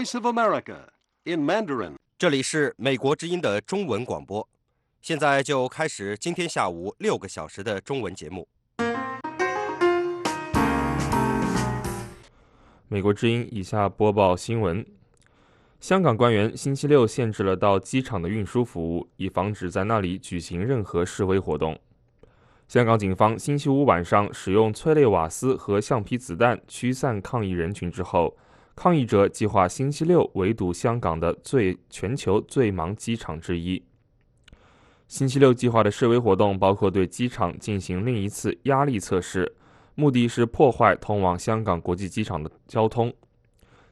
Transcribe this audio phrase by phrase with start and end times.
[0.00, 0.76] Voice of America
[1.24, 1.92] in Mandarin.
[2.16, 4.48] 这里是美国之音的中文广播，
[5.02, 8.48] 现在就开始今天下午六个小时的中文节目。
[12.88, 14.86] 美国之音以下播报新闻：
[15.80, 21.78] 香港官员星期六限制了到机场的运输服务，以防止在那里举行任何示威活动。
[22.68, 28.34] 香港警方星期五晚上使用催泪瓦斯和橡皮子弹驱散抗议人群之后，
[28.82, 33.84] 抗议者计划星期六围堵香港的最全球最忙机场之一。
[35.06, 39.54] 星期六计划的示威活动包括对机场进行另一次压力测试，
[39.94, 43.12] 目的是破坏通往香港国际机场的交通。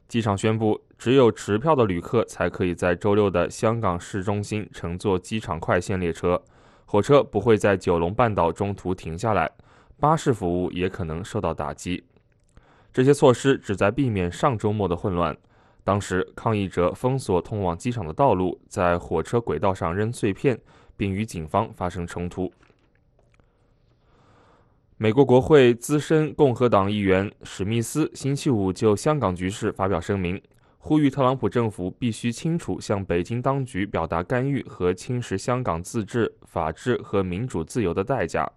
[0.07, 6.41] 机场宣布，只有持票的旅客才可以在周六的香港市中心乘坐机场快线列车。
[6.85, 9.51] 火车不会在九龙半岛中途停下来，
[9.99, 12.03] 巴士服务也可能受到打击。
[12.91, 15.35] 这些措施旨在避免上周末的混乱。
[15.83, 20.59] 当时，抗议者封锁通往机场的道路，在火车轨道上扔碎片，
[20.95, 22.51] 并与警方发生冲突。
[24.97, 30.41] 美国国会资深共和党议员史密斯星期五就香港局势发表声明。
[30.81, 38.49] 呼吁特朗普政府必须清楚向北京当局表达干预和侵蚀香港自治、法治和民主自由的代价。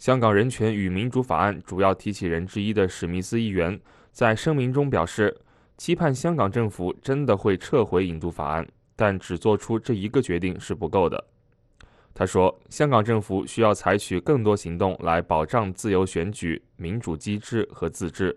[0.00, 3.78] 香港人权与民主法案主要提起人之一的史密斯议员
[4.10, 5.36] 在声明中表示，
[5.76, 11.22] 期盼香港政府真的会撤回引渡法案，但只做出这一个决定是不够的。
[12.14, 18.34] 他说，香港政府需要采取更多行动来保障自由选举、民主机制和自治。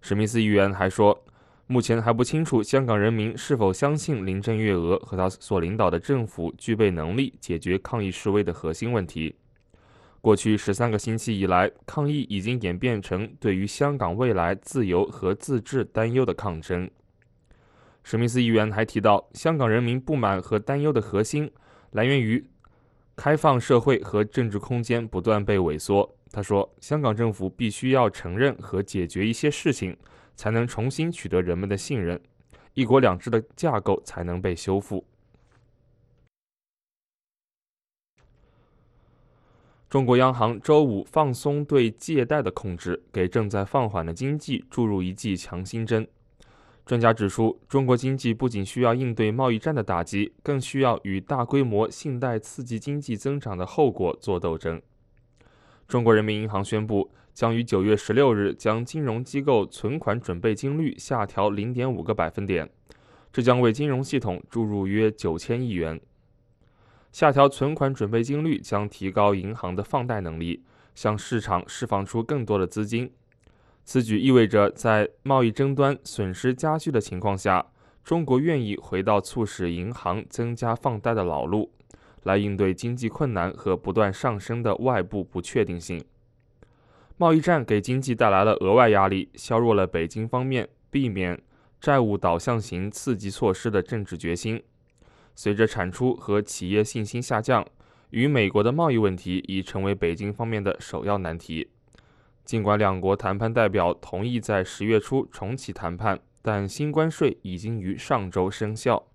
[0.00, 1.22] 史密斯议员还说。
[1.68, 9.34] 目前还不清楚香港人民是否相信林郑月娥和他所领导的政府具备能力解决抗议示威的核心问题。
[10.26, 16.90] 过去十三个星期以来，抗议已经演变成对于香港未来自由和自治担忧的抗争。
[18.02, 21.48] 史密斯议员还提到，香港人民不满和担忧的核心
[21.92, 22.44] 来源于
[23.14, 26.12] 开放社会和政治空间不断被萎缩。
[26.32, 29.96] 他说，香港政府必须要承认和解决一些事情。
[30.34, 32.20] 才能重新取得人们的信任，
[32.74, 35.06] 一国两制的架构才能被修复。
[39.88, 46.06] 中国央行周五放松对借贷的控制，给正在放缓的经济注入一剂强心针。
[46.84, 54.80] 专家指出，中国经济不仅需要应对贸易战的打击，更需要与大规模信贷刺激经济增长的后果做斗争。
[55.86, 57.10] 中国人民银行宣布。
[57.36, 62.66] 将于九月十六日将金融机构存款准备金率下调零点五个百分点，
[63.30, 66.00] 这将为金融系统注入约九千亿元。
[67.16, 70.62] 下调存款准备金率将提高银行的放贷能力，
[70.94, 73.10] 向市场释放出更多的资金。
[73.86, 77.68] 此举意味着，在贸易争端损失加剧的情况下，
[78.04, 81.72] 中国愿意回到促使银行增加放贷的老路，
[82.24, 86.04] 来应对经济困难和不断上升的外部不确定性。
[87.16, 91.40] 贸易战给经济带来了额外压力，削弱了北京方面避免
[91.80, 94.62] 债务导向型刺激措施的政治决心。
[95.36, 97.64] 随着产出和企业信心下降，
[98.10, 101.68] 与美国的贸易问题已成为北京方面的首要难题。
[102.44, 109.06] 尽管两国谈判代表同意在十月初重启谈判，但新关税已经于上周生效。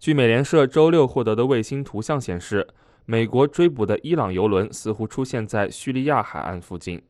[0.00, 2.66] 据美联社周六获得的卫星图像显示。
[3.08, 7.00] 美国追捕的伊朗油轮似乎出现在叙利亚海岸附近。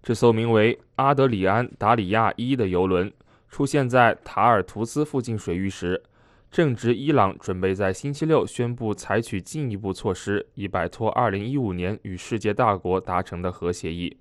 [0.00, 3.12] 这艘名为“阿德里安·达里亚一”的油轮
[3.48, 6.02] 出现在塔尔图斯附近水域时，
[6.50, 14.16] 正值伊朗准备在星期六宣布采取进一步措施，以摆脱2015年与世界大国达成的核协议。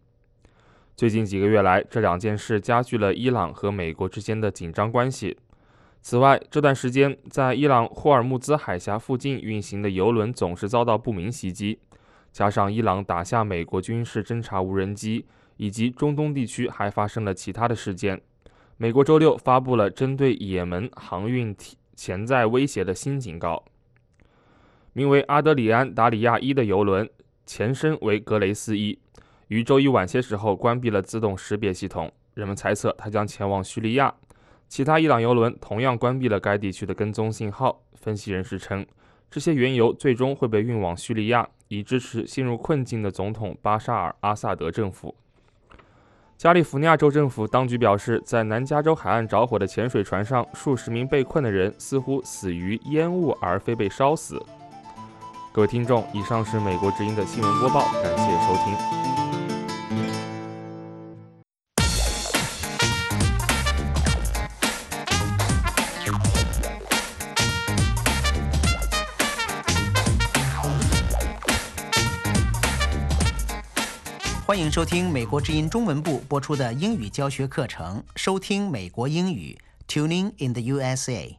[0.96, 5.38] 最近几个月来，这两件事加剧了伊朗和美国之间的紧张关系。
[6.02, 11.80] 此外，这段时间在伊朗霍尔木兹海峡附近运行的油轮总是遭到不明袭击，
[12.32, 15.26] 加上伊朗打下美国军事侦察无人机，
[15.58, 18.22] 以及中东地区还发生了其他的事件。
[18.78, 21.56] 美国周六发布了针对也门航运
[21.96, 23.64] 潜在威胁的新警告。
[24.92, 27.10] 名为阿德里安·达里亚一的油轮，
[27.46, 29.00] 前身为格雷斯一，
[29.48, 34.14] 于周一晚些时候关闭了自动识别系统，人们猜测它将前往叙利亚。
[34.68, 37.82] 其他伊朗油轮同样关闭了该地区的跟踪信号。
[37.94, 38.86] 分析人士称，
[39.32, 45.16] 这些原油最终会被运往叙利亚，以支持陷入困境的总统巴沙尔·阿萨德政府。
[46.38, 54.42] 加利福尼亚州政府当局表示，在南加州海岸着火的潜水船上，数十名被困的人似乎死于烟雾而非被烧死。
[55.54, 59.25] 各位听众，以上是美国之音的新闻播报，感谢收听。
[74.46, 79.58] 欢迎收听美国之音中文部播出的英语教学课程，收听美国英语
[79.88, 81.38] Tuning in the USA。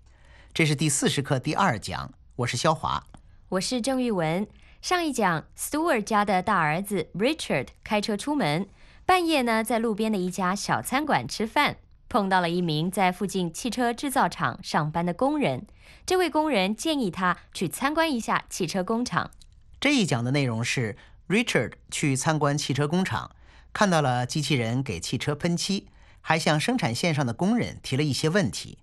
[0.52, 3.06] 这是第四十课第二讲，我是肖华。
[3.50, 4.44] 我是郑玉文。
[4.82, 8.68] 上一讲，Stewart 家的大儿子 Richard 开车出门，
[9.04, 11.76] 半夜呢在路边的一家小餐馆吃饭，
[12.08, 15.64] 碰到了一名在附近汽车制造厂上班的工人。
[16.04, 19.30] 这位工人建议他去参观一下汽车工厂。
[19.78, 20.96] 这一讲的内容是
[21.28, 23.34] Richard 去参观汽车工厂，
[23.72, 25.88] 看到了机器人给汽车喷漆，
[26.20, 28.78] 还向生产线上的工人提了一些问题。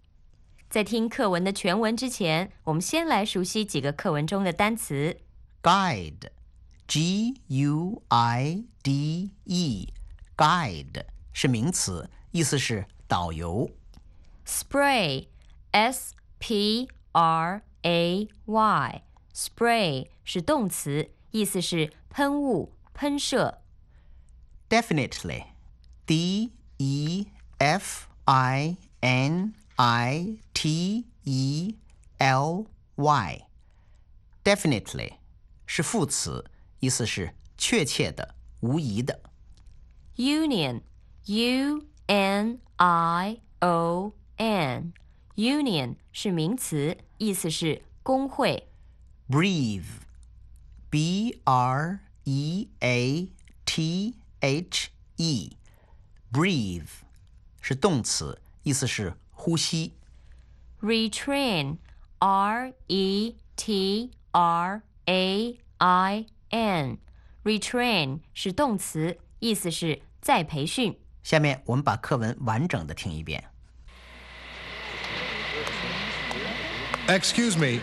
[0.69, 5.18] 在听课文的全文之前，我们先来熟悉几个课文中的单词。
[5.62, 13.69] Guide，G U I D E，Guide 是名词，意思是导游。
[14.45, 23.62] Spray，S P R A Y，spray 是动词，意思是喷雾、喷射。
[24.69, 27.26] Definitely，D E
[27.58, 31.76] F I N I T E
[32.19, 32.66] L
[32.96, 35.14] Y，Definitely
[35.66, 36.44] 是副词，
[36.81, 39.20] 意思是确切的、无疑的。
[40.16, 48.69] Union，U N I O N，Union 是名词，意思是工会。
[50.93, 53.28] Breathe，B R E A
[53.64, 56.88] T H E，breathe
[57.60, 59.94] 是动词，意思是呼吸。
[60.81, 70.99] Retrain，R E T R A I N，retrain 是动词，意思是再培训。
[71.22, 73.44] 下面我们把课文完整的听一遍。
[77.08, 77.81] Excuse me,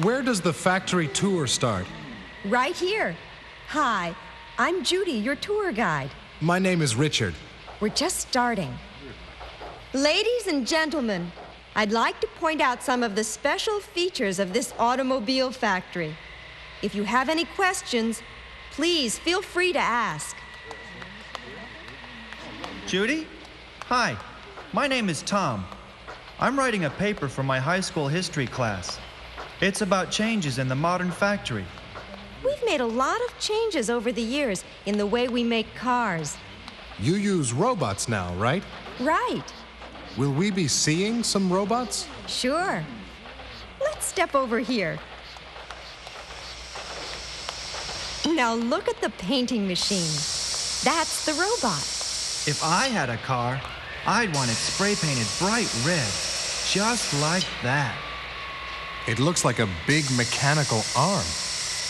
[0.00, 1.84] where does the factory tour start?
[2.45, 3.15] Right here.
[3.69, 4.13] Hi,
[4.57, 6.11] I'm Judy, your tour guide.
[6.41, 7.33] My name is Richard.
[7.79, 8.77] We're just starting.
[9.93, 11.31] Ladies and gentlemen,
[11.73, 16.17] I'd like to point out some of the special features of this automobile factory.
[16.81, 18.21] If you have any questions,
[18.71, 20.35] please feel free to ask.
[22.87, 23.25] Judy?
[23.85, 24.17] Hi,
[24.73, 25.63] my name is Tom.
[26.41, 28.99] I'm writing a paper for my high school history class.
[29.61, 31.63] It's about changes in the modern factory.
[32.43, 36.35] We've made a lot of changes over the years in the way we make cars.
[36.99, 38.63] You use robots now, right?
[38.99, 39.43] Right.
[40.17, 42.07] Will we be seeing some robots?
[42.27, 42.83] Sure.
[43.81, 44.99] Let's step over here.
[48.27, 50.11] Now look at the painting machine.
[50.83, 51.81] That's the robot.
[52.45, 53.61] If I had a car,
[54.05, 56.07] I'd want it spray painted bright red,
[56.69, 57.95] just like that.
[59.07, 61.25] It looks like a big mechanical arm.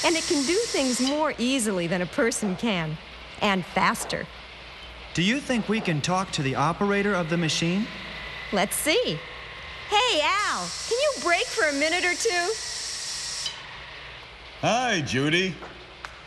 [0.06, 2.98] And it can do things more easily than a person can,
[3.42, 4.26] and faster.
[5.14, 7.88] Do you think we can talk to the operator of the machine?
[8.52, 9.20] Let's see.
[9.90, 12.54] Hey, Al, can you break for a minute or two?
[14.62, 15.56] Hi, Judy.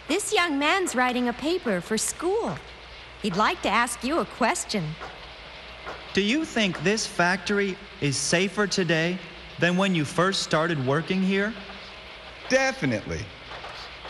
[0.08, 2.56] This young man's writing a paper for school.
[3.22, 4.84] He'd like to ask you a question.
[6.14, 9.18] Do you think this factory is safer today
[9.58, 11.52] than when you first started working here?
[12.48, 13.20] Definitely.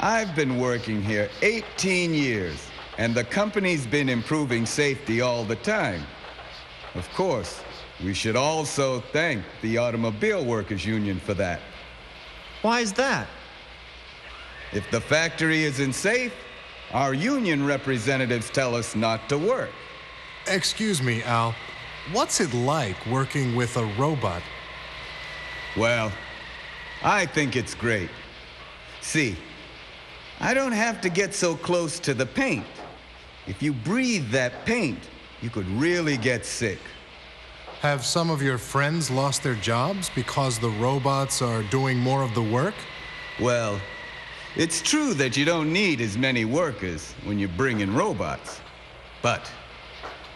[0.00, 6.02] I've been working here 18 years, and the company's been improving safety all the time.
[6.94, 7.62] Of course,
[8.04, 11.60] we should also thank the Automobile Workers Union for that.
[12.60, 13.26] Why is that?
[14.72, 16.34] If the factory isn't safe,
[16.92, 19.70] our union representatives tell us not to work.
[20.46, 21.54] Excuse me, Al.
[22.12, 24.42] What's it like working with a robot?
[25.76, 26.12] Well,
[27.02, 28.10] I think it's great.
[29.00, 29.36] See,
[30.40, 32.64] I don't have to get so close to the paint.
[33.46, 34.98] If you breathe that paint,
[35.40, 36.78] you could really get sick.
[37.80, 42.34] Have some of your friends lost their jobs because the robots are doing more of
[42.34, 42.74] the work?
[43.40, 43.80] Well,
[44.56, 48.60] it's true that you don't need as many workers when you bring in robots.
[49.22, 49.50] But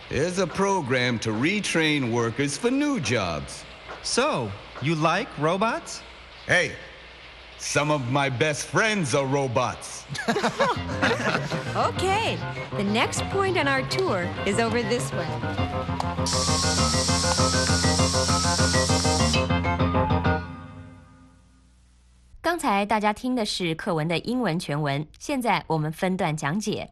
[0.08, 3.64] there's a program to retrain workers for new jobs.
[4.02, 4.50] So,
[4.82, 6.02] you like robots?
[6.46, 6.72] Hey,
[7.59, 10.05] some of my best friends are robots.
[11.75, 12.37] Okay,
[12.77, 15.27] the next point on our tour is over this way.
[22.41, 26.91] 刚才大家听的是课文的英文全文，现在我们分段讲解。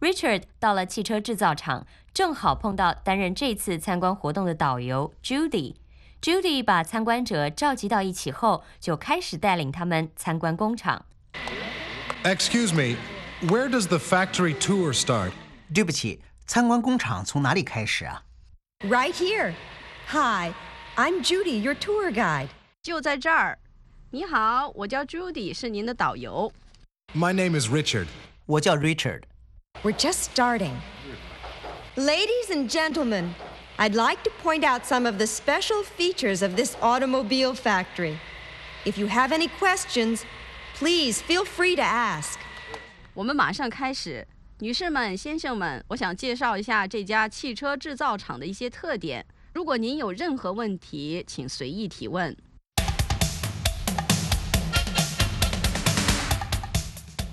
[0.00, 5.76] Richard 到了汽车制造厂，正好碰到担任这次参观活动的导游 Judy。
[6.20, 11.04] Judy 把参观者召集到一起后，就开始带领他们参观工厂。
[12.22, 12.96] Excuse me,
[13.46, 15.32] where does the factory tour start?
[15.74, 18.22] 对不起，参观工厂从哪里开始啊？
[18.80, 19.52] Right here.
[20.08, 20.52] Hi,
[20.96, 22.48] I'm Judy, your tour guide.
[22.82, 23.58] 就在这儿。
[24.10, 26.52] 你好，我叫 Judy，是您的导游。
[27.14, 28.06] My name is Richard.
[28.46, 29.22] 我叫 Richard。
[29.82, 30.74] We're just starting.
[31.96, 33.34] Ladies and gentlemen,
[33.78, 38.18] I'd like to point out some of the special features of this automobile factory.
[38.84, 40.22] If you have any questions,
[40.78, 42.38] please feel free to ask.
[43.14, 44.26] 我们马上开始，
[44.58, 49.24] 女士们、先生们，我想介绍一下这家汽车制造厂的一些特点。
[49.52, 52.36] 如果您有任何问题，请随意提问。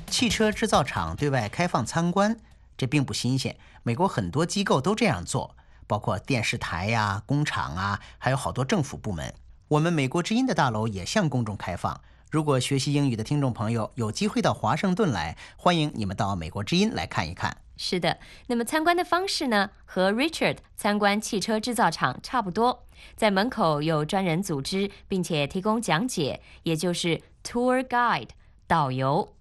[0.08, 2.38] 汽车制造厂对外开放参观，
[2.78, 3.58] 这并不新鲜。
[3.82, 5.56] 美国很多机构都这样做，
[5.87, 9.33] 包括电视台呀、工厂啊，还有好多政府部门。
[9.69, 12.01] 我们美国之音的大楼也向公众开放。
[12.31, 17.57] 如果学习英语的听众朋友有机会到华盛顿来，欢迎你们到美国之音来看一看。
[17.77, 22.87] 是的，那么参观的方式呢，和 Richard 参观汽车制造厂差不多。
[23.15, 28.31] 在门口有专人组织，并且提供讲解，也就是 tour guide
[28.67, 29.35] 导游。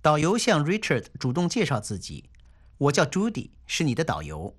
[0.00, 2.30] 导游向 Richard 主动介绍自己
[2.78, 4.56] ：“我叫 Judy，是你的导游。”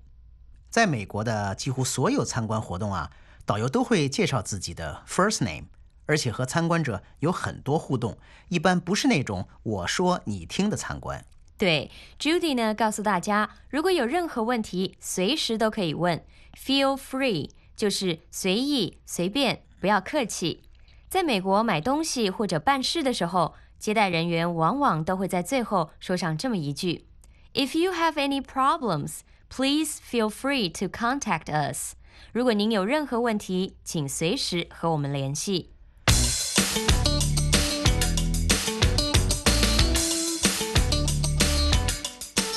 [0.74, 3.12] 在美国的几乎所有参观活动啊，
[3.46, 5.66] 导游都会介绍自己的 first name，
[6.06, 11.24] 而且和参观者有很多互动，一般不是那种我说你听的参观。
[11.56, 16.24] 对，Judy 呢告诉大家，如果有任何问题，随时都可以问
[16.56, 20.64] ，feel free 就是随意、随便，不要客气。
[21.08, 27.06] 在美国买东西或者办事的时候，接待人员往往都会在最后说上这么一句
[27.52, 29.20] ：“If you have any problems,
[29.56, 31.94] please feel free to contact us。”
[32.32, 35.70] 如果您有任何问题，请随时和我们联系。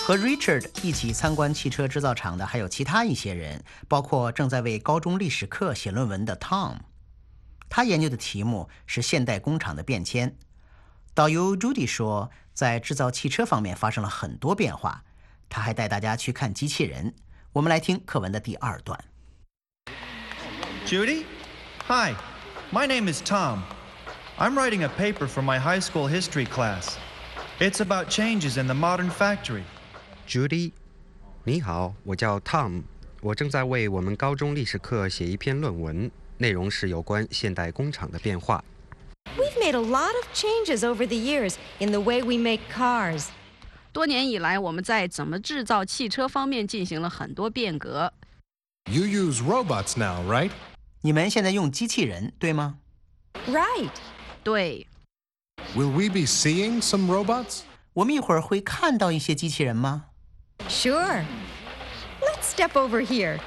[0.03, 6.77] 和 Richard 一起参观汽车制造厂的还有其他一些人，包括正在为高中历史课写论文的 Tom。
[7.69, 10.35] 他研究的题目是现代工厂的变迁。
[11.13, 15.03] 导游 Judy 说，在制造汽车方面发生了很多变化。
[15.48, 17.14] 他还带大家去看机器人。
[17.52, 18.98] 我们来听课文的第二段。
[20.86, 21.24] Judy?
[21.88, 22.14] Hi,
[22.70, 23.62] my name is Tom.
[24.38, 26.96] I'm writing a paper for my high school history class.
[27.60, 29.64] It's about changes in the modern factory.
[30.26, 30.72] Judy，
[31.44, 32.84] 你好，我叫 Tom，
[33.20, 38.64] 我正在为我们高中历史课写一篇论文，内容是有关现代工厂的变化。
[39.36, 43.26] We've made a lot of changes over the years in the way we make cars.
[43.96, 48.12] 多年以来，我们在怎么制造汽车方面进行了很多变革。
[48.90, 50.50] You use robots now, right?
[51.02, 52.78] 你们现在用机器人，对吗？
[53.46, 53.90] Right.
[54.42, 54.86] 对，
[55.74, 57.60] Will we be seeing some robots?
[57.92, 60.06] 我们一会儿会看到一些机器人吗？
[60.68, 61.24] Sure.
[62.20, 63.38] Let's step over here.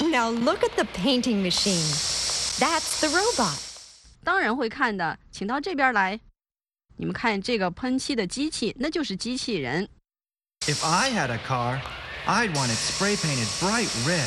[0.00, 1.82] Now look at the painting machine.
[2.58, 3.58] That's the robot.
[4.22, 6.20] 当然会看的，请到这边来。
[7.00, 9.88] 你们看这个喷漆的机器，那就是机器人。
[10.66, 11.80] If I had a car,
[12.26, 14.26] I'd want it spray painted bright red,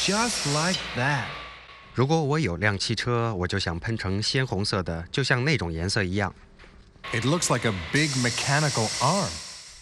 [0.00, 1.24] just like that.
[1.94, 6.34] 如果我有辆汽车，我就想喷成鲜红色的，就像那种颜色一样。
[7.12, 9.30] It looks like a big mechanical arm.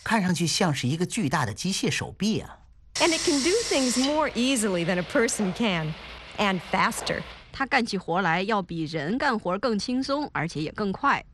[0.02, 2.58] 看上去像是一个巨大的机械手臂啊！
[2.94, 5.94] And it can do things more easily than a person can,
[6.38, 7.22] and faster.
[7.52, 11.24] 它干起活来要比人干活更轻松，而且也更快。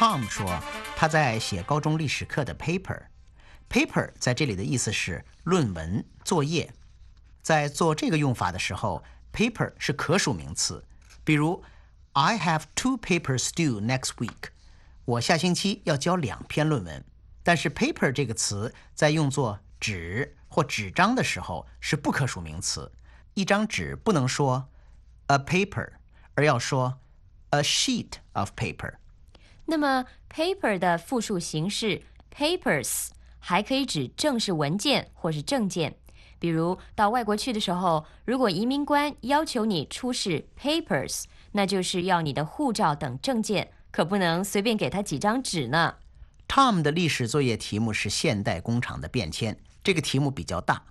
[0.00, 0.58] Tom 说
[0.96, 3.02] 他在写高中历史课的 paper。
[3.68, 6.72] paper 在这里的意思是论文、作业。
[7.42, 10.82] 在做这个用法的时候，paper 是可数名词。
[11.22, 11.62] 比如
[12.14, 14.48] ，I have two papers due next week。
[15.04, 17.04] 我下星期要交两篇论文。
[17.42, 22.90] 但是 paper 这个词在用作纸或纸张的时候是不可数名词。
[23.34, 24.70] 一张纸不能说
[25.26, 25.90] a paper，
[26.36, 26.98] 而要说
[27.50, 28.94] a sheet of paper。
[29.70, 32.02] 那么 paper 的复数形式
[32.36, 35.96] papers 还可以指正式文件或是证件。
[36.40, 45.94] 比如到外国去的时候，如果移民官要求你出示 papers，那就是要你的护照等证件，可不能随便给他几张纸呢。
[46.48, 50.82] Tom 的历史作业题目是现代工厂的变迁，这个题目比较大，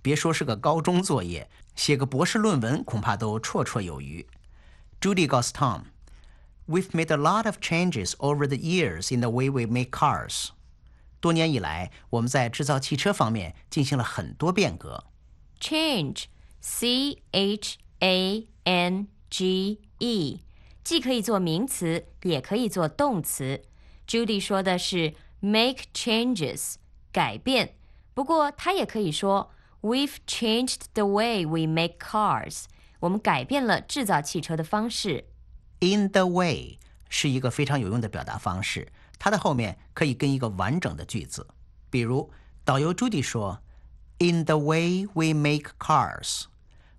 [0.00, 4.24] 别说是个高中作业，写个博士论文恐怕都绰绰有余。
[5.00, 5.52] Judy 告诉
[6.69, 10.49] Tom，We've made a lot of changes over the years in the way we make cars。
[11.19, 15.05] 多年以来，我们在制造汽车方面进行了很多变革。
[15.59, 20.41] Change，C H A N G E，
[20.83, 23.63] 既可以做名词，也可以做动词。
[24.07, 26.75] Judy 说的是 make changes，
[27.11, 27.75] 改变。
[28.13, 32.65] 不过她也可以说 We've changed the way we make cars。
[32.99, 35.25] 我们改变了制造汽车的方式。
[35.80, 41.46] In the way 是一个非常有用的表达方式，它的后面可以跟一个完整的句子。
[41.88, 42.30] 比如，
[42.64, 43.62] 导游朱迪说
[44.18, 46.44] ：“In the way we make cars。”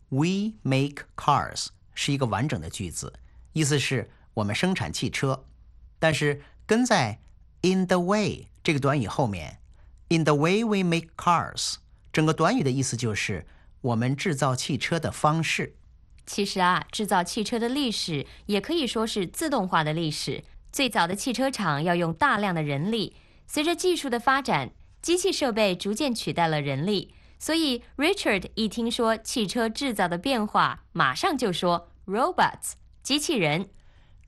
[0.09, 3.13] We make cars 是一个完整的句子，
[3.53, 5.45] 意思是我们生产汽车。
[5.99, 7.21] 但是跟在
[7.61, 9.61] in the way 这个短语后面
[10.09, 11.75] ，in the way we make cars，
[12.11, 13.47] 整个短语的意思就是
[13.79, 15.77] 我们制造汽车的方式。
[16.31, 20.45] 其实啊，制造汽车的历史也可以说是自动化的历史。
[20.71, 24.71] 最早的汽车厂要用大量的人力，随着技术的发展，
[25.01, 27.13] 机器设备逐渐取代了人力。
[27.37, 33.67] 所以，Richard 一听说汽车制造的变化，马上就说 “robots”，机器人。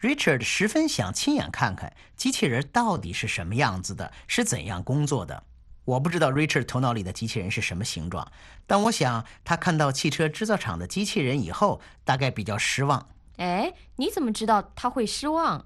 [0.01, 5.45] Richard 十分想亲眼看看机器人到底是什么样子的，是怎样工作的。
[5.85, 8.31] 我不知道 Richard 头脑里的机器人是什么形状，
[8.65, 13.09] 但我想他看到汽车制造厂的机器人以后，大概比较失望。
[13.37, 15.65] 哎，你怎么知道他会失望？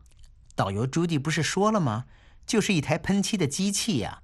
[0.56, 2.06] 导游朱迪不是说了吗？
[2.46, 4.24] 就是一台喷漆的机器呀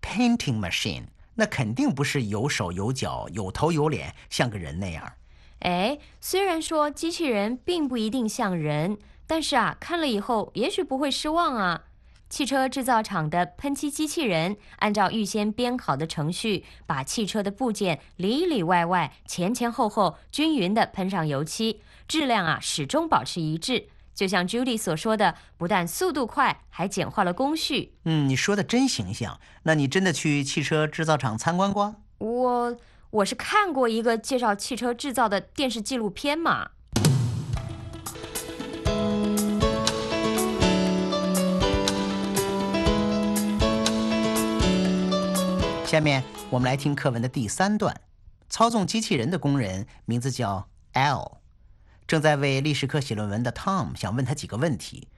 [0.00, 1.04] ，painting machine。
[1.34, 5.12] 那肯定不是有手有脚、有头有脸，像个人那样。
[5.60, 11.84] 哎，虽然说机器人并不一定像人，但是啊，看了以后也许不会失望啊。
[12.32, 23.88] 汽车制造厂的喷漆机器人，按照预先编好的程序，把汽车的部件里里外外、前前后后均匀地喷上油漆，质量啊始终保持一致。
[24.14, 27.92] 就像 Judy 所说的，不但速度快，还简化了工序。
[28.06, 29.38] 嗯，你说的真形象。
[29.64, 31.96] 那你真的去汽车制造厂参观过？
[32.16, 32.74] 我
[33.10, 36.70] 我是看过一个介绍汽车制造的电视纪录片嘛。
[45.91, 48.01] 下面我们来听课文的第三段。
[48.49, 51.37] 操纵机器人的工人名字叫 L。
[52.07, 55.09] 正在为历史课写论文的 Tom 想问他几个问题，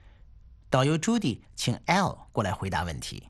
[0.68, 3.28] 导游 Judy 请 L 过来回答问题。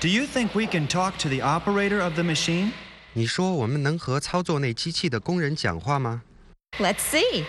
[0.00, 2.72] Do you think we can talk to the operator of the machine？
[3.12, 6.22] 你说我们能和操作那机器的工人讲话吗？
[6.78, 7.44] Let's see.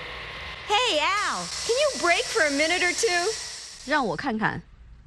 [0.68, 3.32] Hey Al, can you break for a minute or two？
[3.86, 4.62] 让我看看。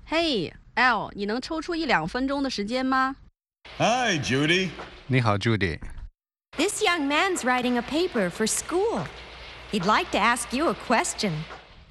[0.09, 3.17] Hey Al，你能抽出一两分钟的时间吗
[3.79, 4.71] ？Hi Judy。
[5.09, 9.07] 你好 Judy。This young man's writing a paper for school.
[9.73, 11.33] He'd like to ask you a question.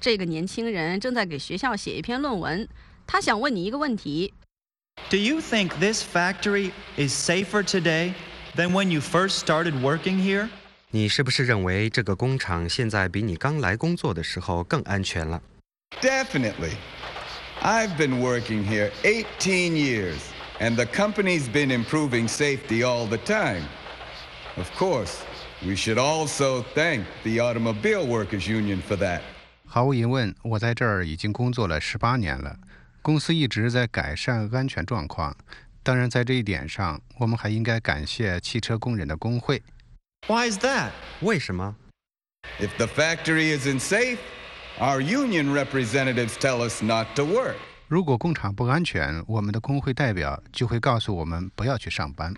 [0.00, 2.68] 这个年轻人正在给学校写一篇论文，
[3.06, 4.32] 他想问你一个问题。
[5.10, 8.14] Do you think this factory is safer today
[8.56, 10.48] than when you first started working here?
[10.90, 15.42] 你是不是认为这个工厂现在比你刚来工作的时候更安全了？
[16.00, 16.76] Definitely.
[17.60, 20.18] I've been working here 18 years,
[20.60, 23.64] and the company's been improving safety all the time.
[24.56, 25.22] Of course.
[25.64, 29.20] We should also thank the Automobile Workers Union for that.
[29.64, 32.58] 毫无疑问，我在这儿已经工作了十八年了，
[33.00, 35.36] 公司一直在改善安全状况。
[35.84, 39.62] 当然，在这一点上，我们还应该感谢汽车工人的工会。
[40.26, 40.90] Why is that?
[41.20, 41.76] 为什么？
[42.58, 44.18] If the factory isn't safe,
[44.80, 47.54] our union representatives tell us not to work.
[47.89, 52.33] 如果工厂不安全，我们的工会代表就会告诉我们不要去上班。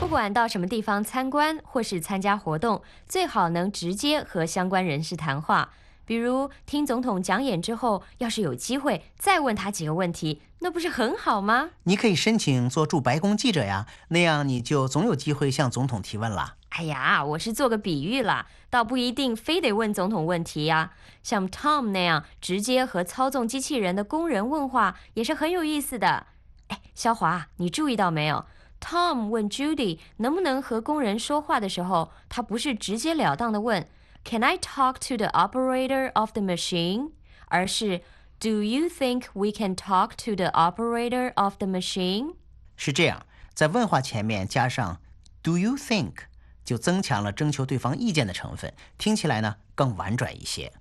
[0.00, 5.70] 不管到什么地方参观或是参加活动，最好能直接和相关人士谈话。
[6.04, 11.70] 比如听总统讲演之后，要是有机会再问他几个问题，那不是很好吗？
[11.84, 16.56] 你可以申请做驻白宫记者呀，那样你就总有机会向总统提问了。
[16.70, 20.92] 哎呀，我是做个比喻啦，倒不一定非得问总统问题呀。
[21.22, 26.26] 像 Tom 那样直接和操纵机器人的工人问话，也是很有意思的。
[26.68, 28.44] 哎，肖华，你注意到没有
[28.80, 33.88] ？Tom 问 Judy 能不能和工人说话的时候，他不是直截了当的问
[34.24, 37.10] "Can I talk to the operator of the machine"，
[37.46, 38.02] 而是
[38.38, 42.34] "Do you think we can talk to the operator of the machine"？
[42.76, 45.00] 是这样，在问话前面加上
[45.42, 46.27] "Do you think"，
[46.67, 50.71] 就增强了征求对方意见的成分，听起来呢更婉转一些。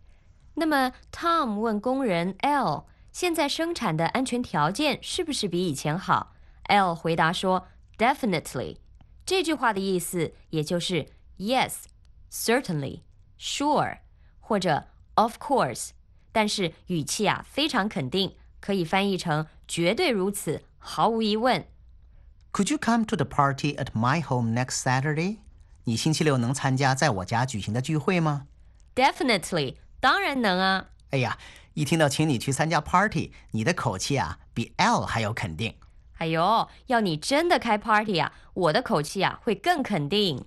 [0.54, 6.34] 那么 Tom 问工人 L，现在生产的安全条件是不是比以前好？
[6.64, 7.68] L 回答说。
[7.98, 8.78] Definitely，
[9.24, 11.06] 这句话的意思也就是
[11.38, 11.84] Yes,
[12.32, 13.02] certainly,
[13.38, 13.98] sure，
[14.40, 15.90] 或者 Of course，
[16.32, 21.64] 但是语气啊非常肯定，可以翻译成绝对如此，毫无疑问。
[22.52, 25.36] Could you come to the party at my home next Saturday？
[25.87, 28.47] 你星期六能参加在我家举行的聚会吗
[28.93, 30.87] ？Definitely，当然能啊。
[31.11, 31.37] 哎呀，
[31.75, 35.73] 一听到请你去参加 party，你的口气啊比 L 还要肯定。
[36.17, 40.43] 哎呦，要你真的开 party 啊，我的口气啊会更肯定。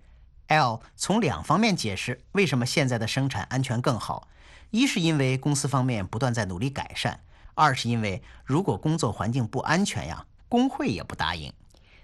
[0.49, 4.29] L 从两方面解释为什么现在的生产安全更好：
[4.69, 7.15] 一是因为公司方面不断在努力改善；
[7.55, 11.51] 二是因为如果工作环境不安全呀，工会也不答应。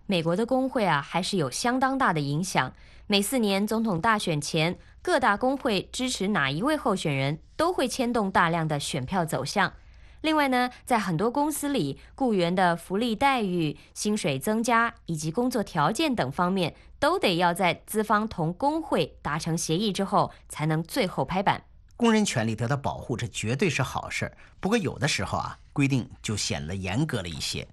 [0.06, 2.72] 美国的工会啊，还是有相当大的影响。
[3.08, 9.72] 每四年总统大选前，各大工会支持哪一位候选人，都会牵动大量的选票走向。
[10.20, 21.62] 另外呢，在很多公司里，雇员的福利待遇、薪水增加以及工作条件等方面，都得要在资方同工会达成协议之后，才能最后拍板。
[21.96, 24.30] 工人权利得到保护，这绝对是好事。
[24.60, 27.66] 不过有的时候啊，规定就显得严格了一些。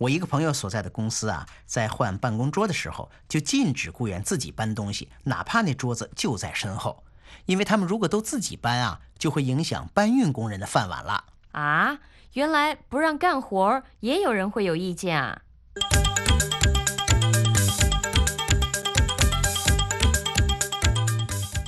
[0.00, 7.04] 我一个朋友所在的公司啊，在换办公桌的时候，就禁止雇员自己搬东西，哪怕那桌子就在身后，
[7.44, 11.24] 因为他们如果都自己搬啊，就会影响搬运工人的饭碗了。
[11.52, 11.98] 啊，
[12.32, 15.42] 原来不让干活也有人会有意见啊！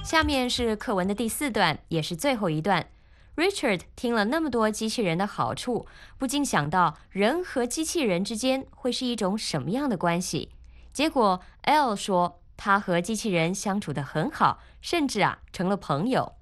[0.03, 2.87] 下面是课文的第四段，也是最后一段。
[3.36, 10.50] Richard 听了那么多机器人的好处，不禁想到人和机器人之间会是一种什么样的关系。
[10.91, 16.34] 结果 L 说他和机器人相处得很好，甚至啊成了朋友。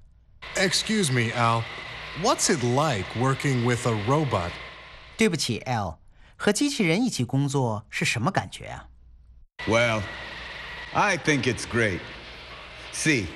[0.54, 1.62] Excuse me, Al.
[2.22, 4.50] What's it like working with a robot?
[5.18, 5.98] 对不起，L，
[6.36, 8.88] 和机器人一起工作是什么感觉啊？
[9.66, 10.00] Well,
[10.94, 12.00] I think it's great.
[12.94, 13.26] See,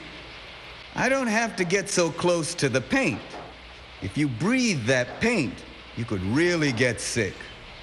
[0.94, 3.18] I don't have to get so close to the paint.
[4.04, 5.52] If you breathe that paint,
[5.96, 7.32] you could really get sick.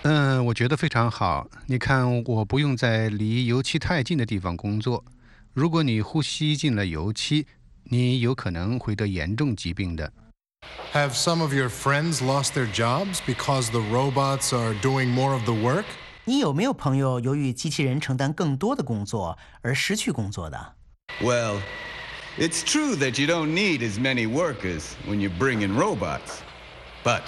[0.03, 1.47] 嗯，我觉得非常好。
[1.65, 5.03] 你看，我不用在离油漆太近的地方工作。
[5.53, 7.45] 如果你呼吸进了油漆，
[7.85, 10.13] 你有可能会得严重疾病的。
[10.93, 15.53] Have some of your friends lost their jobs because the robots are doing more of the
[15.53, 15.85] work?
[16.25, 20.73] 你有没有朋友由于机器人承担更多的工作而失去工作的？
[21.21, 21.61] Well.
[22.37, 26.41] It's true that you don't need as many workers when you bring in robots.
[27.03, 27.23] But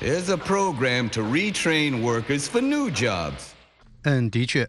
[0.00, 3.52] there's a program to retrain workers for new jobs.
[4.02, 4.68] 嗯，的确，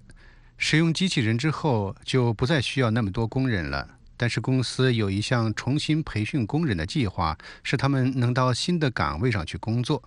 [0.58, 3.98] 使用机器人之后就不再需要那么多工人了。
[4.17, 10.04] 但是公司有一项重新培训工人的计划，使他们能到新的岗位上去工作。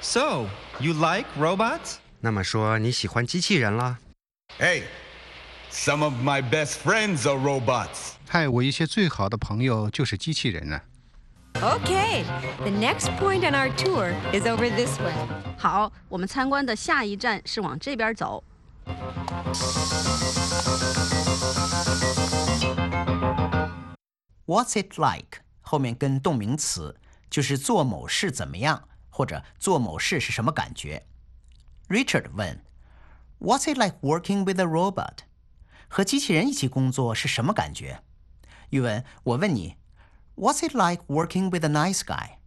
[0.00, 0.46] So
[0.80, 1.96] you like robots？
[2.20, 3.98] 那么说你喜欢机器人啦？
[4.58, 4.84] Hey,
[5.70, 8.12] some of my best friends are robots.
[8.28, 10.80] 嗨，我一些最好的朋友就是机器人呢。
[11.54, 12.24] Okay,
[12.58, 15.14] the next point on our tour is over this way.
[15.56, 18.44] 好，我们参观的下一站是往这边走。
[24.44, 25.40] What's it like？
[25.62, 26.96] 后面跟动名词，
[27.30, 31.04] 就是做某事怎么样，或者做某事是什么感觉。
[31.88, 32.62] Richard 问，
[33.40, 35.24] What's it like working with a robot？
[35.93, 38.01] 和机器人一起工作是什么感觉？
[38.69, 39.75] 语文，我问你
[40.37, 42.37] ，What's it like working with a nice guy？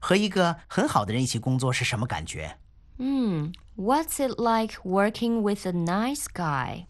[0.00, 2.58] 和一个很好的人一起工作是什么感觉？
[2.98, 6.86] 嗯，What's it like working with a nice guy？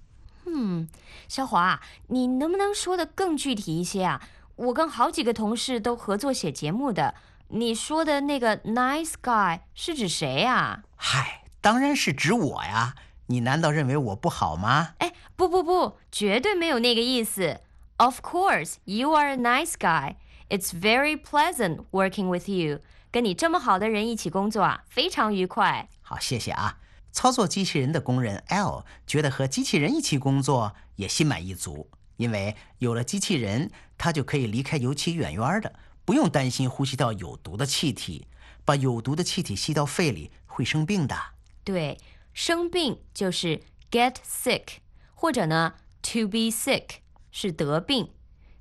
[0.46, 0.88] 嗯，
[1.28, 4.22] 小华，你能不能说的更具体一些啊？
[4.56, 7.14] 我跟好几个同事都合作写节目的，
[7.48, 10.84] 你说的那个 nice guy 是指谁呀？
[10.96, 12.94] 嗨，当然是指我呀！
[13.26, 14.94] 你难道认为我不好吗？
[14.98, 17.60] 哎，不不不，绝对没有那个意思。
[17.96, 20.16] Of course, you are a nice guy.
[20.48, 22.80] It's very pleasant working with you.
[23.10, 25.88] 跟你这么好的人一起工作啊，非常愉快。
[26.02, 26.78] 好，谢谢啊。
[27.12, 35.72] 操作机器人的工人 L 觉得和机器人一起工作也心满意足，因为有了机器人，他就可以离开油漆远远的，
[36.04, 38.26] 不用担心呼吸到有毒的气体。
[38.66, 41.14] 把有毒的气体吸到肺里会生病的。
[41.62, 41.98] 对，
[42.34, 44.80] 生病就是 get sick，
[45.14, 46.96] 或者呢 to be sick。
[47.30, 48.12] 是得病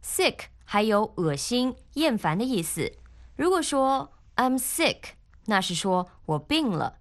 [0.04, 2.94] ，sick 还有恶心、厌烦的意思。
[3.36, 5.00] 如果说 I'm sick，
[5.46, 6.98] 那是说我病了。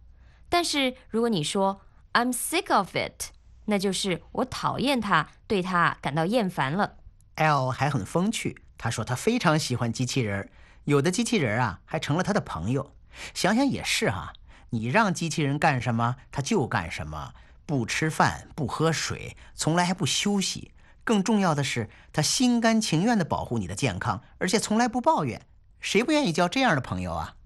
[0.49, 1.81] 但是如果你说
[2.13, 3.31] I'm sick of it，
[3.67, 6.97] 那就是我讨厌它，对它感到厌烦了。
[7.37, 10.51] L 还很风趣，他说他非常喜欢机器人，
[10.85, 12.95] 有的机器人啊还成了他的朋友。
[13.33, 14.35] 想想也是哈，
[14.75, 17.35] 你让机器人干什么，他就干什么，
[17.67, 20.71] 不吃饭，不喝水，从来还不休息。
[21.05, 25.43] 更重要的是，他心甘情愿地保护你的健康，而且从来不抱怨。
[25.79, 27.37] 谁不愿意交这样的朋友啊？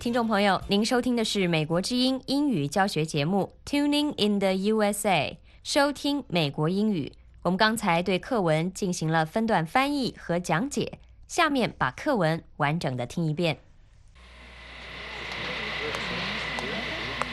[0.00, 5.30] 听众朋友，您收听的是美国之音英语教学节目《Tuning in the USA》，
[5.62, 7.12] 收听美国英语。
[7.42, 13.57] 我们刚才对课文进行了分段翻译和讲解，下面把课文完整的听一遍。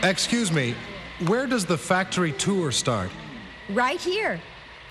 [0.03, 0.75] Excuse me,
[1.27, 3.11] where does the factory tour start?
[3.69, 4.39] Right here.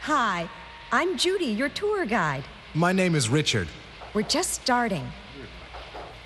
[0.01, 0.49] Hi,
[0.91, 2.43] I'm Judy, your tour guide.
[2.73, 3.67] My name is Richard.
[4.13, 5.05] We're just starting.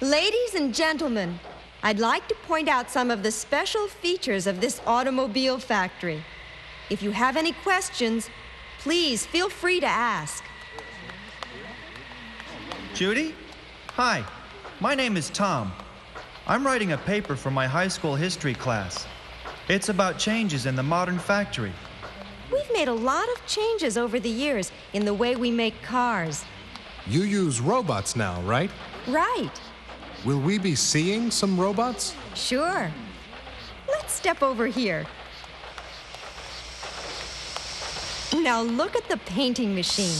[0.01, 1.39] Ladies and gentlemen,
[1.83, 6.23] I'd like to point out some of the special features of this automobile factory.
[6.89, 8.29] If you have any questions,
[8.79, 10.43] please feel free to ask.
[12.96, 13.34] Judy?
[13.88, 14.24] Hi,
[14.80, 15.70] my name is Tom.
[16.46, 19.06] I'm writing a paper for my high school history class.
[19.68, 21.72] It's about changes in the modern factory.
[22.50, 26.42] We've made a lot of changes over the years in the way we make cars.
[27.06, 28.70] You use robots now, right?
[29.06, 29.52] Right.
[30.24, 32.14] Will we be seeing some robots?
[32.34, 32.90] Sure.
[33.88, 35.04] Let's step over here.
[38.32, 40.16] Now look at the painting machine.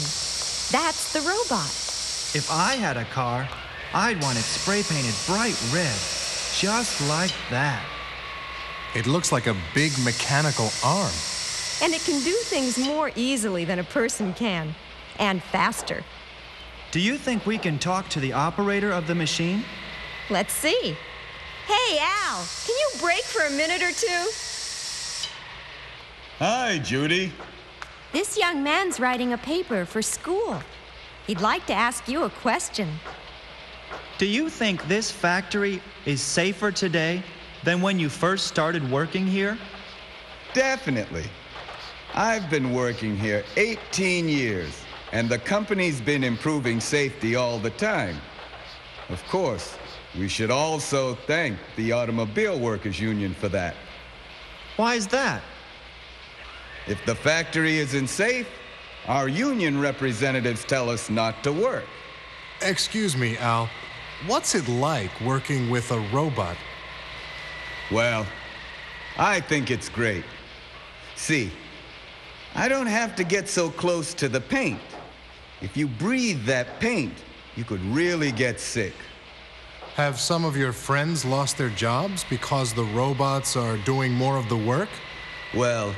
[0.71, 1.86] That's the robot.
[2.35, 3.49] If I had a car,
[3.95, 5.95] I'd want it spray painted bright red,
[6.59, 7.85] just like that.
[8.95, 11.13] It looks like a big mechanical arm.
[11.83, 14.75] And it can do things more easily than a person can,
[15.19, 16.03] and faster.
[16.91, 19.65] Do you think we can talk to the operator of the machine?
[20.31, 20.97] Let's see.
[21.67, 24.31] Hey, Al, can you break for a minute or two?
[26.39, 27.33] Hi, Judy.
[28.13, 30.61] This young man's writing a paper for school.
[31.27, 32.89] He'd like to ask you a question.
[34.19, 37.23] Do you think this factory is safer today
[37.65, 39.59] than when you first started working here?
[40.55, 41.25] Definitely.
[42.15, 48.17] I've been working here 18 years, and the company's been improving safety all the time.
[49.09, 49.77] Of course,
[50.17, 53.75] we should also thank the Automobile Workers Union for that.
[54.77, 55.43] Why is that?
[56.87, 58.49] If the factory isn't safe,
[59.09, 61.85] our union representatives tell us not to work.
[62.63, 63.69] Excuse me, Al.
[64.27, 66.57] What's it like working with a robot?
[67.93, 68.27] Well,
[69.19, 70.25] I think it's great.
[71.15, 71.51] See,
[72.55, 74.81] I don't have to get so close to the paint.
[75.61, 77.15] If you breathe that paint,
[77.55, 78.95] you could really get sick.
[79.95, 84.49] Have some of your friends lost their jobs because the robots are doing more of
[84.49, 84.91] the work?
[85.55, 85.95] Well,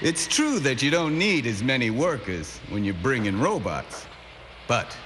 [0.00, 4.06] it's true that you don't need as many workers when you bring in robots.
[4.68, 4.96] But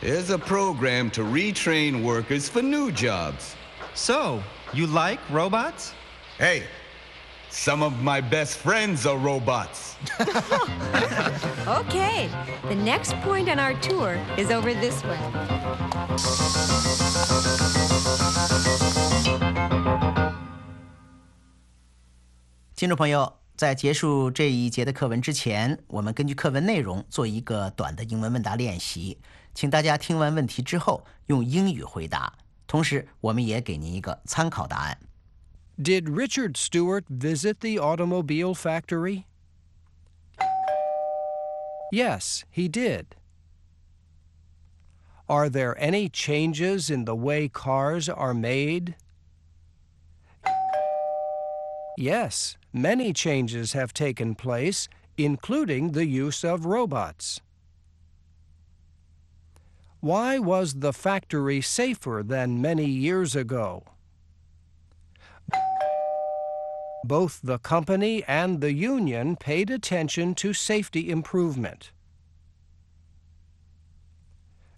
[0.00, 3.56] there's a program to retrain workers for new jobs.
[3.94, 5.94] So, you like robots?
[6.38, 6.64] Hey,
[7.50, 9.96] some of my best friends are robots.
[11.66, 12.28] Okay,
[12.68, 15.18] the next point on our tour is over this way.
[22.76, 29.18] 听众朋友， 在结束这一节的课文之前，我们根据课文内容做一个短的英文问答练习，
[29.54, 32.32] 请大家听完问题之后用英语回答，
[32.66, 34.98] 同时我们也给您一个参考答案。
[35.78, 39.24] Did Richard Stewart visit the automobile factory?
[41.92, 43.06] Yes, he did.
[45.26, 48.94] Are there any changes in the way cars are made?
[51.96, 57.41] Yes, many changes have taken place, including the use of robots.
[59.99, 63.83] Why was the factory safer than many years ago?
[67.03, 71.91] Both the company and the union paid attention to safety improvement.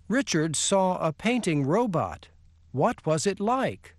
[0.08, 2.30] Richard saw a painting robot.
[2.72, 3.96] What was it like?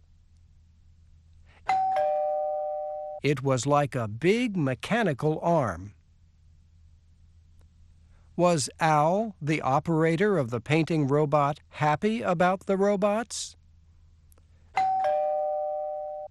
[3.23, 5.91] It was like a big mechanical arm.
[8.35, 13.55] Was Al, the operator of the painting robot, happy about the robots?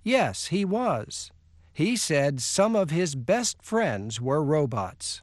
[0.05, 1.31] Yes, he was.
[1.73, 5.20] He said some of his best friends were robots.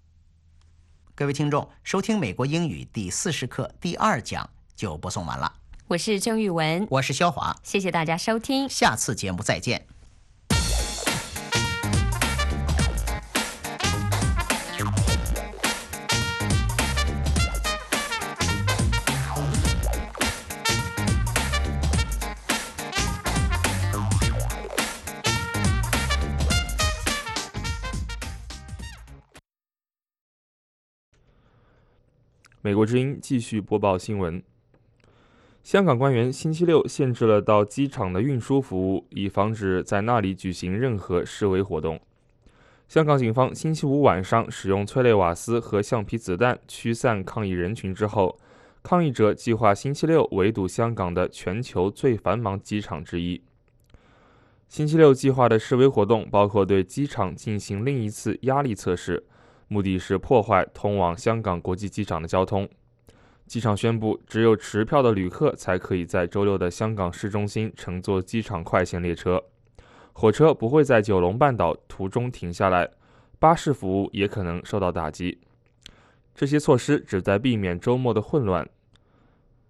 [1.15, 5.53] 各位听众，收听美国英语第四十课第二讲就播送完了。
[5.87, 9.85] 我是郑玉文，我是肖华，谢谢大家收听，下次节目再见。
[32.66, 34.42] 美国之音继续播报新闻。
[35.62, 42.00] 香港官员星期六限制了到机场的运输服务，以防止在那里举行任何示威活动。
[42.88, 48.36] 香港警方星期五晚上使用催泪瓦斯和橡皮子弹驱散抗议人群之后，
[48.82, 53.40] 抗议者计划星期六围堵香港的全球最繁忙机场之一。
[54.68, 59.22] 星期六计划的示威活动包括对机场进行另一次压力测试，
[59.68, 62.68] 目的是破坏通往香港国际机场的交通。
[63.46, 69.42] 机场宣布，只有持票的旅客才可以在周六的香港市中心乘坐机场快线列车。
[70.12, 72.90] 火车不会在九龙半岛途中停下来，
[73.38, 75.38] 巴士服务也可能受到打击。
[76.34, 78.68] 这些措施旨在避免周末的混乱。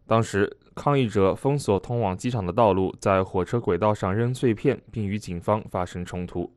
[0.07, 6.53] 当时，抗议者封锁通往机场的道路，在火车轨道上扔碎片，并与警方发生冲突。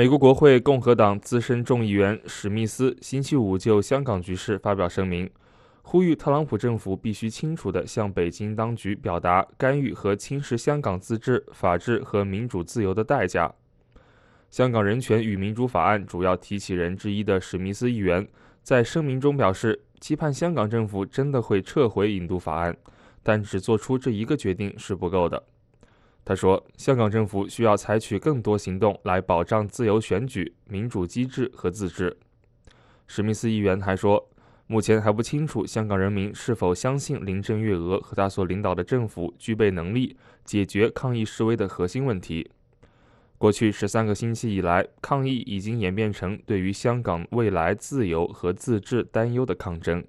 [0.00, 5.28] 美国国会共和党资深众议员史密斯星期五就香港局势发表声明，
[5.82, 13.52] 呼吁特朗普政府必须清楚地向北京当局表达干预和侵蚀香港自治、法治和民主自由的代价。
[14.48, 18.26] 香港人权与民主法案主要提起人之一的史密斯议员
[18.62, 22.74] 在声明中表示，期盼香港政府真的会撤回引渡法案，
[23.22, 25.44] 但只做出这一个决定是不够的。
[26.22, 32.16] 他说：“香港政府需要采取更多行动来保障自由选举、民主机制和自治。”
[33.08, 34.28] 史密斯议员还说
[34.68, 42.48] ：“目前还不清楚香港人民是否相信林郑月娥和他所领导的政府具备能力解决抗议示威的核心问题。
[43.36, 50.04] 过去十三个星期以来，抗议已经演变成对于香港未来自由和自治担忧的抗争。”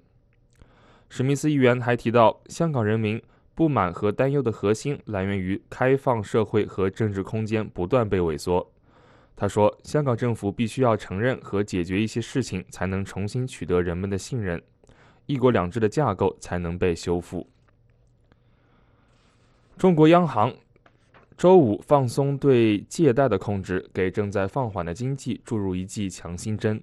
[1.08, 3.20] 史密斯议员还提到，香港人民。
[3.54, 8.66] 不满和担忧的核心来源于开放社会和政治空间不断被萎缩。
[9.34, 14.62] 他说：“香港政府必须要承认和解决一些事情，才能重新取得人们的信任，
[15.26, 17.48] 一国两制的架构才能被修复。”
[19.76, 20.54] 中国央行
[21.36, 26.80] 周五放松对借贷的控制，给正在放缓的经济注入一剂强心针。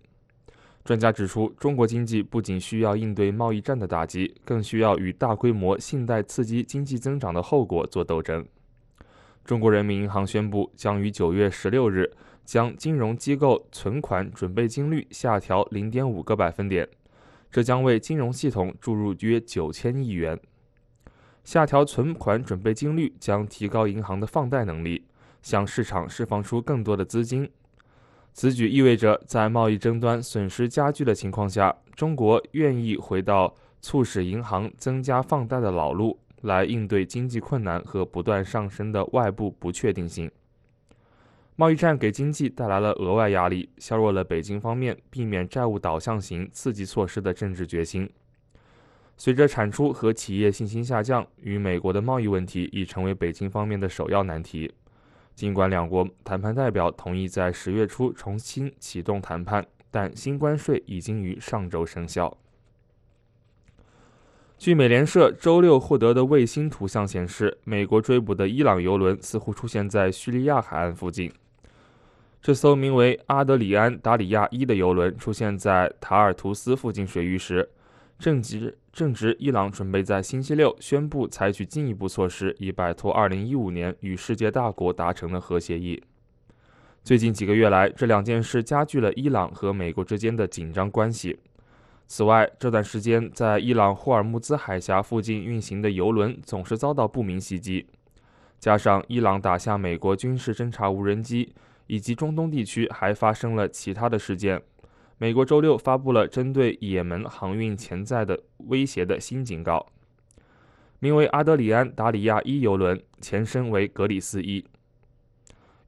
[0.90, 8.44] 专家指出，中国经济不仅需要应对贸易战的打击，更需要与大规模信贷刺激经济增长的后果做斗争。
[9.46, 12.12] 中国人民银行宣布，将于九月十六日
[12.44, 16.90] 将金融机构存款准备金率下调零点五个百分点，
[17.52, 20.40] 这将为金融系统注入约九千亿元。
[21.44, 25.06] 下调存款准备金率将提高银行的放贷能力，
[25.44, 27.48] 向市场释放出更多的资金。
[28.34, 40.32] 此举意味着，在贸易争端损失加剧的情况下，中国愿意回到促使银行增加放贷的老路，来应对经济困难和不断上升的外部不确定性。
[41.58, 48.10] 贸易战给经济带来了额外压力，削弱了北京方面避免债务导向型刺激措施的政治决心。
[49.18, 54.72] 随着产出和企业信心下降，与美国的贸易问题已成为北京方面的首要难题。
[55.40, 62.38] 尽管两国谈判代表同意在十月初重新启动谈判，但新关税已经于上周生效。
[64.58, 71.32] 据美联社周六获得的卫星图像显示，美国追捕的伊朗油轮似乎出现在叙利亚海岸附近。
[72.42, 77.70] 这艘名为“阿德里安·达里亚一”的油轮出现在塔尔图斯附近水域时。
[78.20, 86.04] 正值正值伊朗准备在星期六宣布采取进一步措施，以摆脱2015年与世界大国达成的核协议。
[87.02, 91.40] 最近几个月来，这两件事加剧了伊朗和美国之间的紧张关系。
[92.08, 97.88] 此外，这段时间在伊朗霍尔木兹海峡附近运行的油轮总是遭到不明袭击，
[98.60, 101.54] 加上伊朗打下美国军事侦察无人机，
[101.88, 104.62] 以及中东地区还发生了其他的事件。
[105.22, 109.86] 美国周六发布了针对也门航运潜在的威胁的新警告。
[111.00, 114.66] 名为“阿德里安·达里亚一”游轮，前身为“格里斯一”，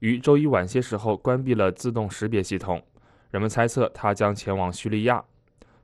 [0.00, 2.82] 于周一晚些时候关闭了自动识别系统。
[3.30, 5.24] 人们猜测它将前往叙利亚。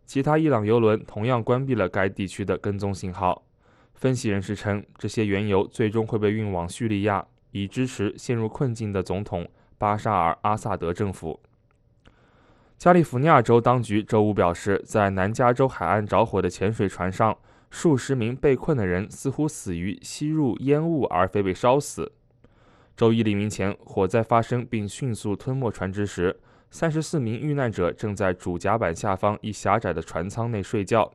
[0.04, 3.42] 其他伊朗游轮同样关闭了该地区的跟踪信号。
[3.94, 11.40] 分析人士称，这些原油最终会被运往叙利亚，以支持陷入困境的总统巴沙尔·阿萨德政府。
[12.78, 17.36] 加利福尼亚州当局周五表示，在南加州海岸着火的潜水船上，
[17.70, 22.12] 数十名被困的人似乎死于吸入烟雾而非被烧死。
[22.96, 26.38] 周一黎明前，火灾发生并迅速吞没船只时，
[26.70, 31.12] 三十四名遇难者正在主甲板下方一狭窄的船舱内睡觉。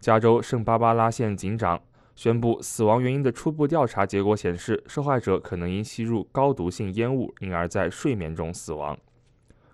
[0.00, 1.78] 加州圣巴巴拉县警长
[2.14, 8.98] 宣布，死亡原因的初步调查结果显示，受害者可能因吸入高毒性烟雾，因而在睡眠中死亡。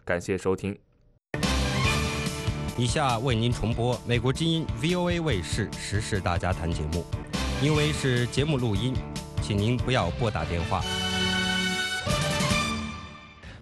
[0.05, 0.77] 感谢收听。
[2.79, 7.05] 以下为您重播美国之音 VOA 卫视《时事大家谈》节目，
[7.63, 8.95] 因为是节目录音，
[9.43, 10.83] 请您不要拨打电话。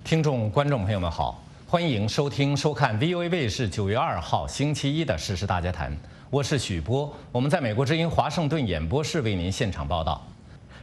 [0.04, 5.90] 听众、观众朋友们好，欢迎收听、收看 VOA 卫视九月二号星期一的《时事大家谈》，
[6.30, 10.24] 我是许波，我们在美国之音华盛顿演播室为您现场报道。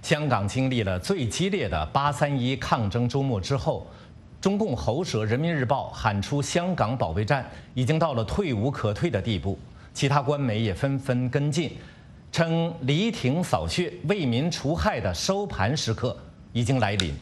[0.02, 3.88] 香港经历了最激烈的八三一抗争周末之后。
[4.48, 7.46] 中共喉舌《人民日报》喊出“香港保卫战”
[7.76, 9.60] 已经到了退无可退的地步，
[9.94, 11.74] 其他官媒也纷纷跟进，
[12.32, 16.16] 称犁庭扫穴、为民除害的收盘时刻
[16.54, 17.14] 已经来临。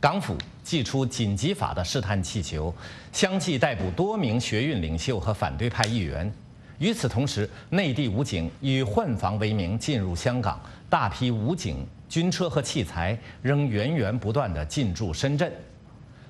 [0.00, 2.72] 港府祭出紧急法的试探气球，
[3.12, 6.32] 相继逮捕多名学运领袖和反对派议员。
[6.78, 10.58] 与此同时，内地武警以换防为名进入香港，
[10.88, 15.52] 大批武警、军车和器材仍源源不断地进驻深圳。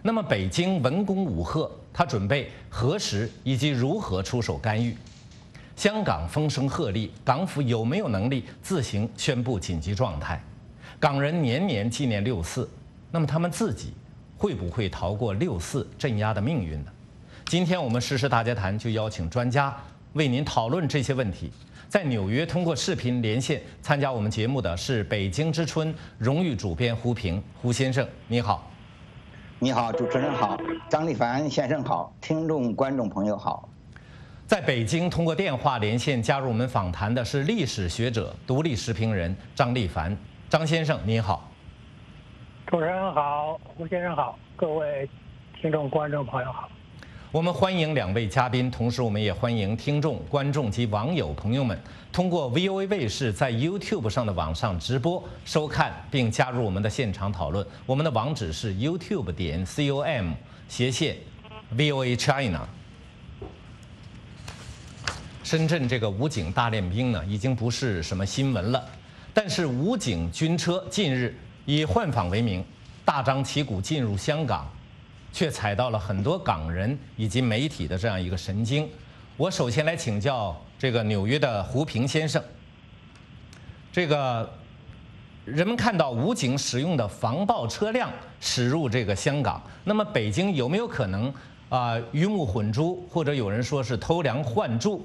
[0.03, 4.97] 那么，北京文攻武赫，他准备何时以及如何出手干预？
[5.77, 10.43] 香港风声鹤唳，港府有没有能力自行宣布紧急状态？
[10.99, 12.69] 港人年年纪念六四，
[13.11, 13.93] 那么他们自己
[14.37, 16.91] 会不会逃过六四镇压的命运呢？
[17.47, 19.77] 今天我们时事大家谈就邀请专家
[20.15, 21.51] 为您讨论这些问题。
[21.89, 28.70] 在纽约通过视频连线参加我们节目的是北京之春荣誉主编胡平，胡先生，你好。
[29.63, 30.57] 你好，主持人好，
[30.89, 33.69] 张立凡先生好，听众观众朋友好。
[34.47, 40.17] 在北京通过电话连线加入我们访谈的是历史学者、独立时评人张立凡，
[40.49, 41.47] 张先生您好。
[42.69, 45.07] 主持人好，胡先生好，各位
[45.61, 46.67] 听众观众朋友好。
[47.31, 51.79] 我们欢迎两位嘉宾，同时我们也欢迎听众、观众及网友朋友们
[52.13, 57.65] 通过 VOA 卫视在 YouTube 上的网上直播收看并加入我们的现场讨论。
[57.87, 60.33] 我们的网址是 YouTube 点 com
[60.69, 61.17] 斜线
[61.77, 62.69] VOA China。
[65.45, 68.85] 深圳这个武警大练兵呢，已经不是什么新闻了，
[69.33, 72.65] 但是武警军车近日以换访为名，
[73.05, 74.69] 大张旗鼓进入香港。
[75.33, 78.89] 却踩到了很多港人以及媒体的这样一个神经。
[79.37, 82.43] 我首先来请教这个纽约的胡平先生。
[83.93, 84.51] 这个
[85.45, 88.11] 人们看到武警使用的防暴车辆
[88.41, 91.31] 驶入这个香港，那么北京有没有可能
[91.69, 95.05] 啊鱼目混珠，或者有人说是偷梁换柱，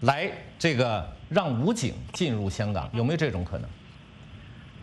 [0.00, 3.68] 来这个让武警进入香港，有没有这种可能？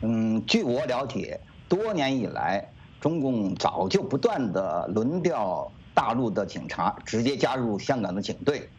[0.03, 2.65] 嗯，据我了解，多年以来。
[3.01, 8.69] 中共早就不断的轮调大陆的警察，直接加入香港的警队，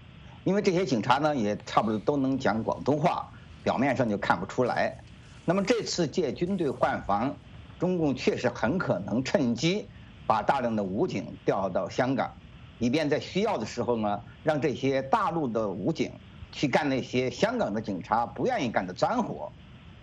[0.44, 3.30] 因为这些警察呢也差不多都能讲广东话，
[3.62, 4.96] 表面上就看不出来。
[5.44, 7.34] 那么这次借军队换防，
[7.78, 9.88] 中共确实很可能趁机
[10.26, 12.32] 把大量的武警调到香港，
[12.78, 16.10] 以便在需要的时候呢，让这些大陆的武警
[16.50, 19.52] 去干那些香港的警察不愿意干的脏活，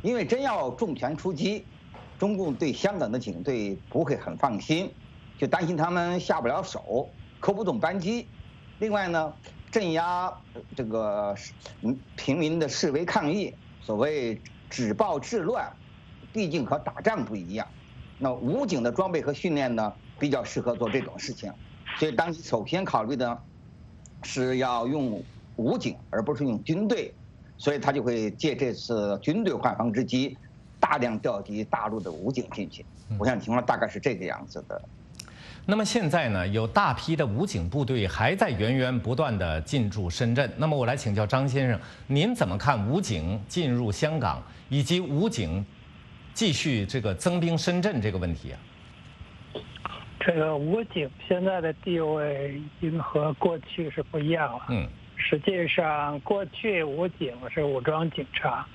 [0.01, 1.65] 因为真要重拳出击。
[2.17, 4.91] 中共对香港的警队不会很放心，
[5.37, 7.07] 就担心他们下不了手，
[7.39, 8.27] 扣不动扳机。
[8.79, 9.33] 另外呢，
[9.71, 10.33] 镇压
[10.75, 11.35] 这个
[12.15, 14.39] 平民的示威抗议，所谓
[14.69, 15.71] 止暴制乱，
[16.33, 17.67] 毕竟和打仗不一样。
[18.17, 21.53] 那武警的装备和训练呢，比较适合做这种事情。
[21.97, 23.39] 所以当时首先考虑的
[24.23, 25.23] 是要用
[25.55, 27.13] 武警，而不是用军队。
[27.57, 30.37] 所以他就会借这次军队换防之机。
[30.81, 32.85] 大量调集大陆的武警进去，
[33.19, 34.81] 我想情况大概是这个样子的。
[35.65, 40.51] 那么现在呢，有大批的武警部队还在源源不断的进驻深圳。
[40.57, 45.63] 那么我来请教张先生，您怎么看武警进入香港以及武警
[46.33, 48.59] 继续这个增兵深圳这个问题啊？
[50.19, 54.65] 这个武警现在的地位已经和过去是不一样了。
[54.69, 58.65] 嗯，实际上过去武警是武装警察。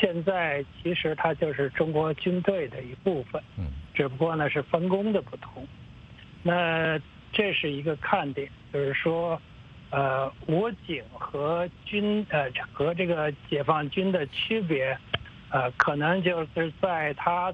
[0.00, 5.66] 现在其实它就是中国军队的一部分，嗯，只不过呢是分工的不同。
[6.42, 6.98] 那
[7.32, 9.40] 这是一个看点，就是说，
[9.90, 14.96] 呃，武警和军呃和这个解放军的区别，
[15.50, 17.52] 呃，可能就是在他，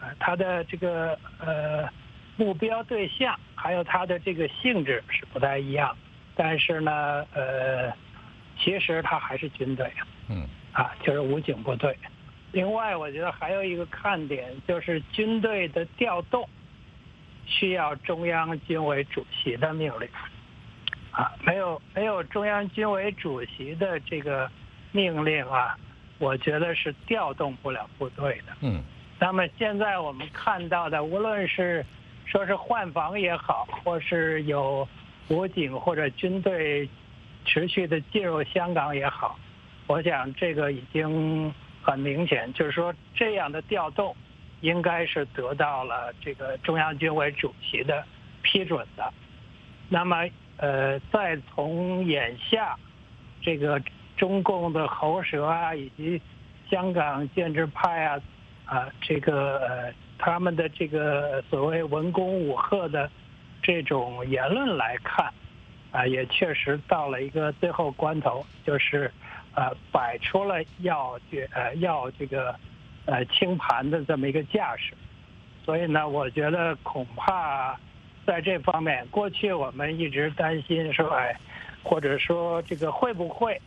[0.00, 1.88] 呃，它的这个呃
[2.36, 5.96] 目标对象还有他的这个性质是不太一样，
[6.34, 7.92] 但是呢，呃，
[8.58, 9.92] 其实他还是军队，
[10.28, 10.46] 嗯。
[10.72, 11.98] 啊，就是武警部队。
[12.52, 16.48] 另外，我觉得还有一个看点，就是军队的调动
[17.50, 20.08] 需要中央军委主席的命令。
[21.10, 24.48] 啊，没有没有中央军委主席的这个
[24.92, 25.76] 命令啊，
[26.18, 28.56] 我觉得是调动不了部队的。
[28.60, 28.80] 嗯。
[29.18, 31.84] 那么现在我们看到的，无论是
[32.24, 34.88] 说是换防也好，或是有
[35.28, 36.88] 武警或者军队
[37.44, 39.38] 持续的进入香港也好，
[39.88, 44.16] 我想这个已经很明显，就是说这样的调动
[44.60, 48.04] 应该是得到了这个中央军委主席的
[48.42, 49.12] 批准的。
[49.88, 52.76] 那么，呃，再从眼下
[53.42, 53.80] 这个
[54.16, 56.20] 中共的喉舌啊，以及
[56.70, 58.20] 香港建制派啊，
[58.64, 63.10] 啊，这个他们的这个所谓文攻武赫的
[63.62, 65.32] 这种言论来看。
[65.92, 69.10] 啊，也确实到了一个最后关头，就是，
[69.56, 72.54] 呃，摆出了要决呃要这个，
[73.10, 74.94] 呃清盘的这么一个架势，
[75.64, 77.76] 所以呢，我觉得恐怕
[78.24, 81.36] 在这方面，过去我们一直担心说，哎，
[81.82, 83.60] 或者说这个会不会，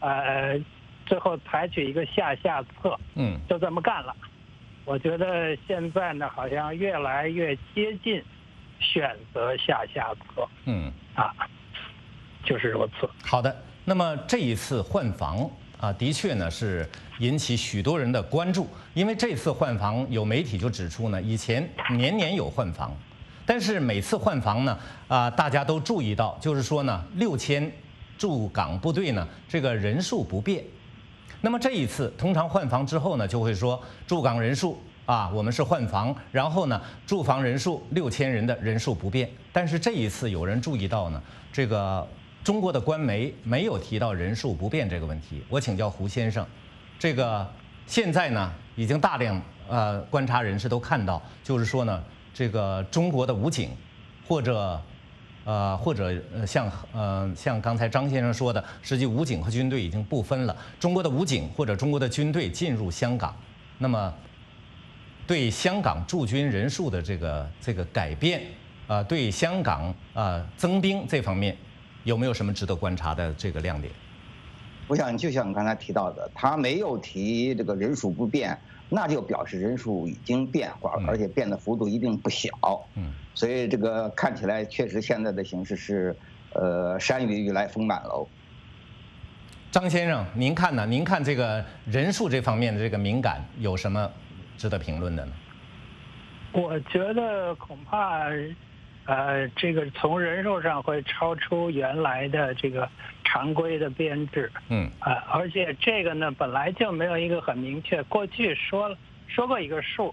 [0.00, 0.56] 呃，
[1.04, 4.14] 最后采取一个下下策，嗯，就这么干了。
[4.84, 8.22] 我觉得现在呢，好像越来越接近
[8.78, 11.34] 选择下下策，嗯，啊。
[12.44, 13.10] 就是如此。
[13.24, 22.96] 好的，那么这一次换房啊，的确呢是引起许多人的关注，因为这次换房有媒体就指出呢，以前年年有换房，
[23.44, 27.70] 但是每次换房呢，啊，大家都注意到，就是说呢，六千
[28.16, 30.64] 驻港部队呢这个人数不变。
[31.42, 39.28] 那么这一次通常换房之后呢，就会说驻港人数啊，我们是换房，然后呢驻防人数六千人的人数不变。
[39.52, 41.22] 但是这一次有人注意到呢，
[41.52, 42.08] 这个。
[42.46, 45.42] 中国的官媒没有提到人数不变这个问题。
[45.48, 46.46] 我请教胡先生，
[46.96, 47.44] 这个
[47.88, 53.70] 现在呢，已经大量呃观察人士都看到，就是说呢，这个中国的武警，
[54.28, 54.80] 或者
[55.44, 56.14] 呃或者
[56.46, 60.56] 像呃像刚才张先生说的，实际武警和军队已经不分了。
[60.78, 63.34] 中国的武警或者中国的军队进入香港，
[63.78, 64.14] 那么
[65.26, 68.42] 对香港驻军人数的这个这个改变，
[68.86, 71.56] 啊，对香港啊增兵这方面。
[72.06, 73.92] 有没有什么值得观察的这个亮点？
[74.86, 78.56] 我想，就像刚才提到的，他没有提这个人数不变，
[78.88, 82.48] 那就表示人数已经变化了，而且变的幅度一定不小。
[82.94, 86.16] 嗯，所以这个看起来确实现在的形势是，
[86.52, 88.28] 呃，山雨欲来风满楼。
[89.72, 90.86] 张先生，您看呢？
[90.86, 94.08] 您看这个人数这方面的这个敏感有什么
[94.56, 95.32] 值得评论的呢？
[96.52, 98.30] 我觉得恐怕。
[99.06, 102.88] 呃，这个从人数上会超出原来的这个
[103.22, 108.98] 常规的编制，嗯，啊，而且这个呢本来就没有一个很明确，过去说了
[109.28, 110.12] 说过一个数，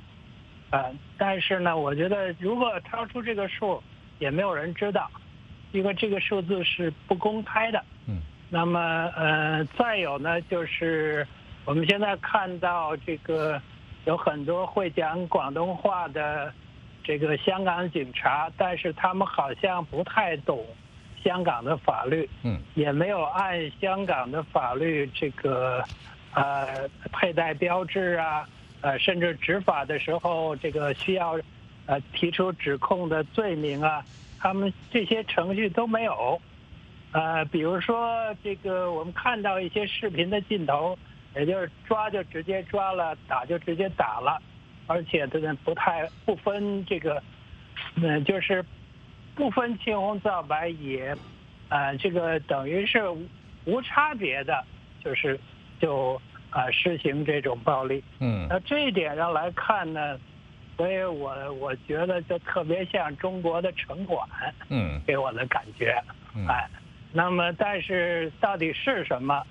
[0.69, 3.81] 呃，但是呢，我觉得如果超出这个数，
[4.19, 5.09] 也没有人知道，
[5.71, 8.79] 因为这个数字是不公开的，嗯，那么
[9.15, 11.27] 呃，再有呢，就是
[11.65, 13.59] 我们现在看到这个
[14.05, 16.53] 有很多会讲广东话的。
[17.03, 20.65] 这个香港警察，但是他们好像不太懂
[21.23, 25.83] 香港的法律，嗯，也没有按香港的法律这个
[26.33, 28.47] 呃佩戴标志啊，
[28.81, 31.39] 呃，甚至执法的时候这个需要
[31.85, 34.03] 呃提出指控的罪名啊，
[34.39, 36.41] 他们这些程序都没有。
[37.11, 40.97] 呃，比如说这个我们看到一些视频的镜头，
[41.35, 44.41] 也就是抓就直接抓了，打就直接打了。
[44.87, 47.21] 而且这个不太不分这个，
[47.95, 48.63] 嗯，就是
[49.35, 51.15] 不分青红皂白，也，
[51.69, 53.01] 呃，这个等于是
[53.65, 54.63] 无差别的，
[55.03, 55.39] 就是
[55.79, 58.03] 就啊实行这种暴力。
[58.19, 58.45] 嗯。
[58.49, 60.19] 那这一点上来看呢，
[60.75, 64.27] 所以我我觉得就特别像中国的城管。
[64.69, 65.01] 嗯。
[65.07, 65.95] 给我的感觉。
[66.47, 66.67] 哎，
[67.11, 69.41] 那么但是到底是什么？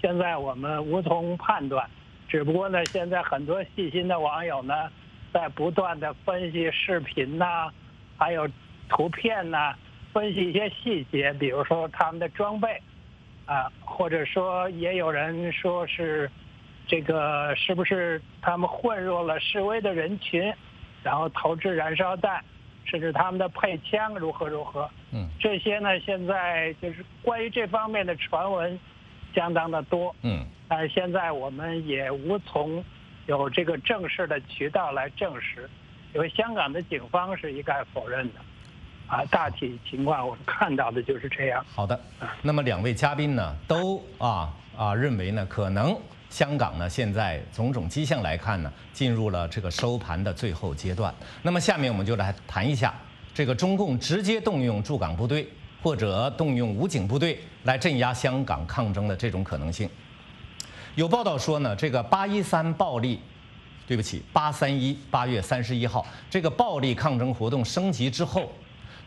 [0.00, 1.88] 现在我们无从判断。
[2.32, 4.90] 只不过呢，现在很多细心的网友呢，
[5.34, 7.70] 在不断的分析视频呐，
[8.16, 8.48] 还有
[8.88, 9.74] 图片呐，
[10.14, 12.80] 分析一些细节，比如说他们的装备，
[13.44, 16.30] 啊，或者说也有人说是
[16.86, 20.50] 这个是不是他们混入了示威的人群，
[21.02, 22.42] 然后投掷燃烧弹，
[22.86, 24.88] 甚至他们的配枪如何如何？
[25.12, 28.80] 嗯，这些呢，现在就是关于这方面的传闻。
[29.34, 32.82] 相当的多，嗯，但是现在我们也无从
[33.26, 35.68] 有这个正式的渠道来证实，
[36.14, 38.40] 因为香港的警方是一概否认的，
[39.06, 41.64] 啊，大体情况我们看到的就是这样。
[41.74, 41.98] 好的，
[42.42, 45.96] 那么两位嘉宾呢，都啊啊认为呢，可能
[46.28, 51.14] 香港呢现在种种迹象来看呢，进入了这个收盘的最后阶段。
[51.42, 52.94] 那么下面我们就来谈一下
[53.32, 55.48] 这个中共直接动用驻港部队。
[55.82, 59.88] 或者动用武警部队来镇压香港抗争的这种可能性。
[60.94, 63.18] 有报道说呢，这个八一三暴力，
[63.86, 68.52] 对不起，八三一八月三十一号这个暴力抗争活动升级之后，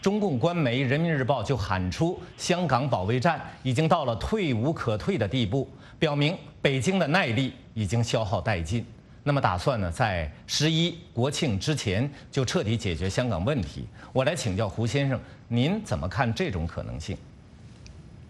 [0.01, 8.85] 中共官媒《人民日报》就喊出香港保卫战已经到了退无可退的地步，表明北京的耐力已经消耗殆尽。
[9.27, 13.87] 那么打算呢，在十一国庆之前就彻底解决香港问题。
[14.13, 17.17] 我来请教胡先生，您怎么看这种可能性？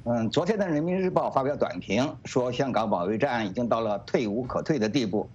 [0.06, 5.30] 嗯，昨天的《人民日报》发表短评说，香港保卫战已经到了退无可退的地步。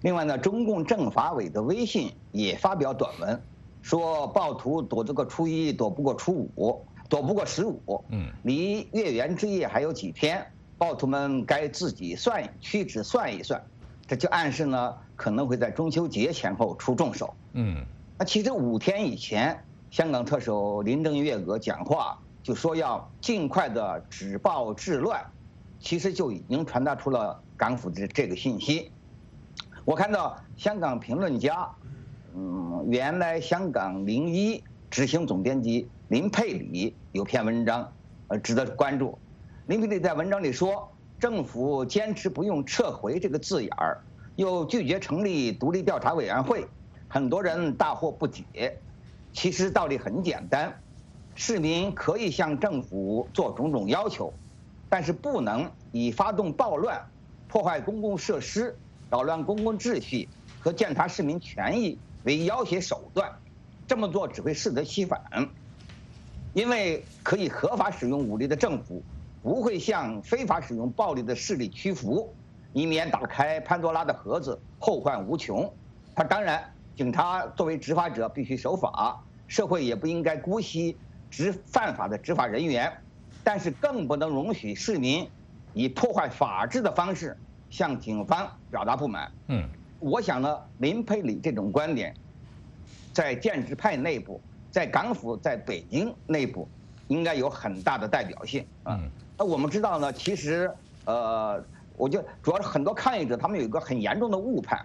[0.00, 3.38] 另外呢，中共政法委的微信也发表短文，
[3.82, 8.02] 说暴徒躲这个初一躲不过初五，躲不过十五。
[8.08, 10.42] 嗯，离月圆之夜还有几天，
[10.78, 13.62] 暴徒们该自己算屈指算一算。
[14.12, 17.34] 这就暗示呢，可能会在中秋节前后出重手。
[17.54, 17.82] 嗯，
[18.18, 25.24] 那其实五天以前，香港特首林郑月娥讲话就说要尽快的止暴制乱，
[25.80, 28.90] 其实就已经传达出了港府的这个信息。
[29.86, 31.66] 我看到香港评论家，
[32.34, 37.90] 嗯，原来香港零一执行总编辑林佩里有篇文章，
[38.28, 39.18] 呃，值得关注。
[39.68, 40.91] 林佩里在文章里说。
[41.22, 44.00] 政府坚持不用“撤回”这个字眼儿，
[44.34, 46.66] 又拒绝成立独立调查委员会，
[47.06, 48.76] 很多人大惑不解。
[49.32, 50.80] 其实道理很简单，
[51.36, 54.34] 市民可以向政府做种种要求，
[54.90, 57.00] 但是不能以发动暴乱、
[57.46, 58.76] 破坏公共设施、
[59.08, 63.30] 扰乱公共秩序和践踏市民权益为要挟手段。
[63.86, 65.20] 这么做只会适得其反，
[66.52, 69.04] 因为可以合法使用武力的政府。
[69.42, 72.32] 不会向非法使用暴力的势力屈服，
[72.72, 75.70] 以免打开潘多拉的盒子，后患无穷。
[76.14, 76.62] 他当然，
[76.94, 80.96] 警察作为执法者必须守法，社会也不应该姑息
[81.28, 82.92] 执犯法的执法人员，
[83.42, 85.28] 但是更不能容许市民
[85.72, 87.36] 以破坏法治的方式
[87.68, 89.32] 向警方表达不满。
[89.48, 89.68] 嗯，
[89.98, 92.14] 我想呢，林佩里这种观点，
[93.12, 94.40] 在建制派内部，
[94.70, 96.68] 在港府，在北京内部，
[97.12, 98.66] 应该有很大的代表性。
[98.86, 99.08] 嗯。
[99.38, 100.70] 那我们知道呢，其实，
[101.04, 101.62] 呃，
[101.96, 104.84] 我觉得主要是很多抗议者他们有一个很严重的误判，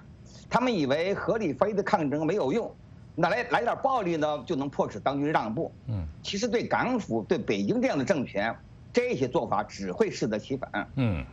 [0.50, 2.74] 他们以为合理非的抗争没有用，
[3.14, 5.72] 那来来点暴力呢就能迫使当局让步。
[5.88, 8.56] 嗯，其实对港府、对北京这样的政权，
[8.94, 10.90] 这些做法只会适得其反。
[10.96, 11.24] 嗯，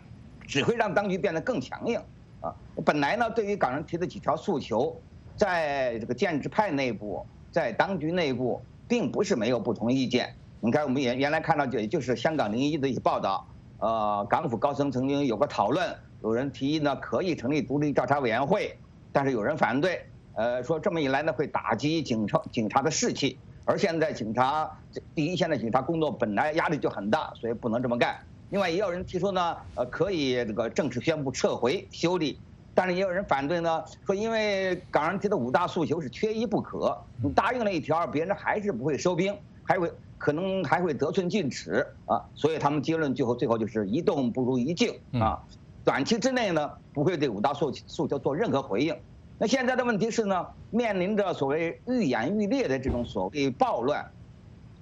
[0.47, 1.99] 只会让当局变得更强硬。
[2.40, 5.01] 啊，本来呢，对于港人提的几条诉求，
[5.36, 10.34] 在这个建制派内部，在当局内部，并不是没有不同意见。
[10.64, 13.46] 你看，我们原原来看到就就是香港零一的一些报道，
[13.80, 18.74] 呃，港府高层曾经有个讨论，有人提议呢可以成立独立调查委员会，
[19.12, 23.36] 但是有人反对，呃，说这么一来呢会打击警察警察的士气，
[23.66, 24.70] 而现在警察
[25.14, 28.16] 第一线的警察工作本来压力就很大，所以不能这么干。
[28.48, 32.40] 另外也有人提出呢，呃，可以这个正式宣布撤回修例，
[32.74, 39.92] 但是也有人反对呢，说因为港人提的五大诉求是缺一不可，你答应了一条，别人还是不会收兵，还会。
[40.24, 45.38] 可能还会得寸进尺啊，所以他们结论最后最后就是一动不如一静啊。
[45.84, 48.96] 短期之内呢，不会对五大诉诉求做任何回应。
[49.38, 54.10] 那现在的问题是呢，面临着所谓愈演愈烈的这种所谓暴乱，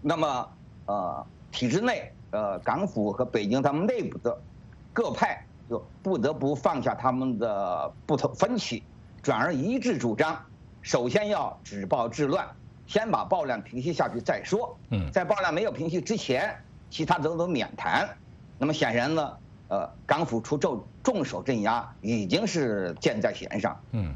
[0.00, 0.48] 那么
[0.86, 4.38] 呃，体制内呃，港府和北京他们内部的
[4.92, 8.84] 各派就不得不放下他们的不同分歧，
[9.24, 10.40] 转而一致主张，
[10.82, 12.46] 首先要止暴制乱。
[12.92, 14.78] 先把暴乱平息下去再说。
[14.90, 16.54] 嗯，在暴乱没有平息之前，
[16.90, 18.06] 其他都都免谈。
[18.58, 19.32] 那么显然呢，
[19.68, 23.80] 呃，港府出重重手镇压已经是箭在弦上。
[23.92, 24.14] 嗯。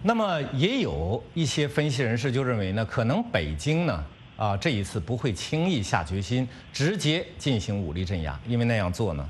[0.00, 4.04] 那么也有一些分析人士就认为呢，可能北京呢，
[4.36, 9.28] 啊，这一次不会轻易下决心直接进行武力镇压，因为那样做呢，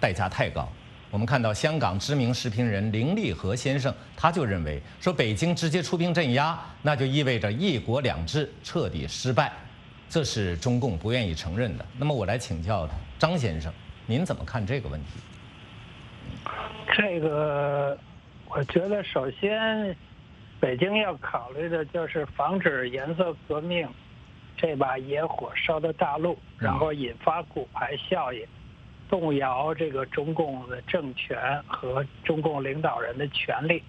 [0.00, 0.68] 代价太高。
[1.10, 9.52] 我们看到香港知名时评人林立和先生，他就认为说，北京直接出兵镇压，那就意味着一国两制彻底失败，
[10.08, 11.84] 这是中共不愿意承认的。
[11.98, 12.88] 那么我来请教
[13.18, 13.72] 张先生，
[14.06, 15.06] 您怎么看这个问题？
[16.96, 17.98] 这个，
[18.48, 19.96] 我觉得首先，
[20.60, 23.88] 北京要考虑的就是防止颜色革命
[24.56, 28.46] 这把野火烧到大陆，然后引发骨牌效应。
[29.10, 33.82] 动摇这个中共的政权和中共领导人的权利，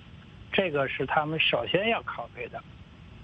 [0.52, 2.60] 这个是他们首先要考虑的。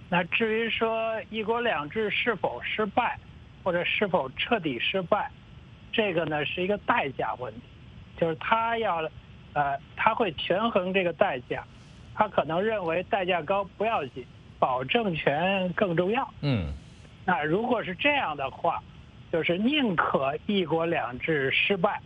[0.07, 3.17] 那至于说一国两制是否失败，
[3.63, 5.31] 或者是否彻底失败，
[5.91, 7.61] 这个呢是一个代价问题，
[8.15, 8.97] 就是他要，
[9.53, 11.65] 呃，他会权衡这个代价，
[12.13, 14.23] 他可能认为代价高不要紧，
[14.59, 16.31] 保政权更重要。
[16.41, 16.71] 嗯，
[17.25, 18.83] 那如果是这样的话。
[19.32, 22.01] 就是宁可一国两制失败，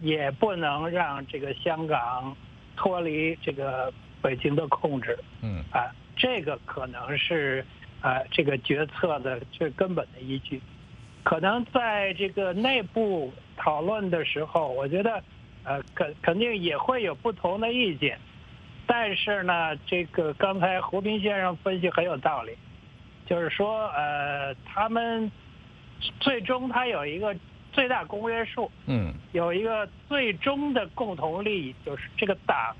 [0.00, 2.36] 也不能让这个香港
[2.76, 3.92] 脱离这个
[4.22, 5.18] 北京的控制。
[5.42, 7.64] 嗯，啊，这个可能是
[8.00, 10.60] 呃这个决策的最根本的依据。
[11.22, 15.22] 可能在这个内部讨论的时候，我觉得
[15.64, 18.18] 呃肯肯定也会有不同的意见。
[18.86, 22.56] 但是呢，这个刚才胡斌先生分析很有道理，
[23.26, 25.30] 就是说呃他们
[26.20, 27.34] 最终它有一个。
[27.70, 32.74] 最大公约数，嗯，有一个最终的共同利益，就是这个党，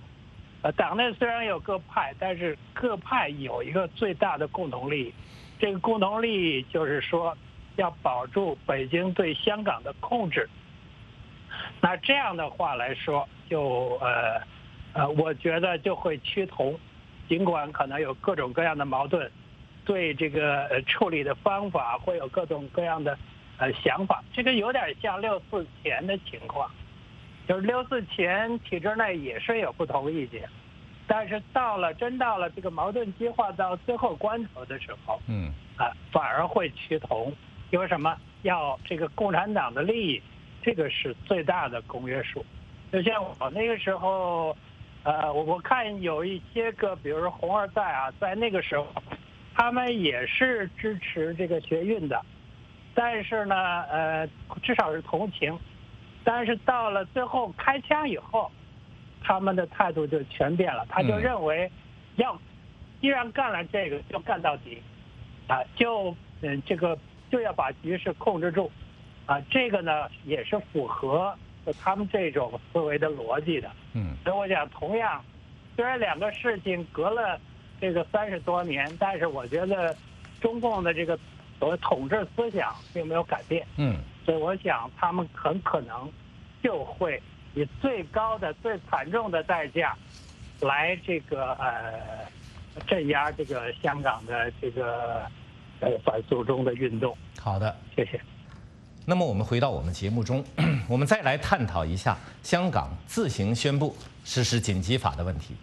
[0.63, 5.15] 呃，党内虽然有各派，但是各派有一个最大的共同利益，
[5.61, 7.37] 这个共同利益就是说
[7.77, 10.49] 要保住北京对香港的控制。
[11.81, 14.41] 那这样的话来说，就呃
[14.95, 16.77] 呃，我觉得就会趋同，
[17.29, 19.31] 尽管可能有各种各样的矛盾，
[19.89, 23.19] 对这个呃处理的方法会有各种各样的。
[23.61, 26.71] 呃，想法这个有点像六四前的情况，
[27.49, 30.49] 就是六四前体制内也是有不同意见，
[31.09, 37.35] 但是到了真到了这个矛盾激化到最后关头的时候，嗯，啊，反而会趋同，
[37.71, 38.17] 因为什么？
[38.43, 40.23] 要这个共产党的利益，
[40.63, 42.47] 这个是最大的公约数。
[42.93, 44.57] 就像我那个时候，
[45.03, 48.87] 呃，我我看有一些个，比如说红二代啊，在那个时候，
[49.59, 52.25] 他们也是支持这个学运的。
[52.95, 54.29] 但是呢，呃，
[54.63, 55.59] 至少是同情。
[56.23, 58.49] 但是到了最后开枪以后，
[59.21, 60.87] 他们的态度就全变了。
[60.89, 61.69] 他就认为，
[62.17, 62.41] 要
[63.01, 64.81] 既然干了这个，就干到底，
[65.49, 66.97] 啊，就嗯，这个
[67.29, 68.71] 就要把局势控制住，
[69.27, 71.37] 啊，这个呢也是符合
[71.81, 73.69] 他们这种思维的逻辑的。
[73.95, 74.15] 嗯。
[74.23, 75.25] 所以我想，同样，
[75.75, 77.41] 虽然两个事情隔了
[77.81, 79.97] 这个三十多年，但是我觉得
[80.41, 81.19] 中共的这个。
[81.61, 86.09] 所谓统治思想并没有改变，嗯，所以我想他们很可能
[86.63, 87.21] 就会
[87.53, 89.93] 以最高的、最惨重的代价
[90.61, 92.01] 来这个呃
[92.87, 95.29] 镇压这个香港的这个
[95.81, 97.13] 呃反诉中的运动。
[97.41, 98.21] 好的，谢谢。
[99.05, 100.45] 那么我们回到我们节目中，
[100.89, 105.57] 我们再来探讨一下香港自行宣布实施紧急法的问题。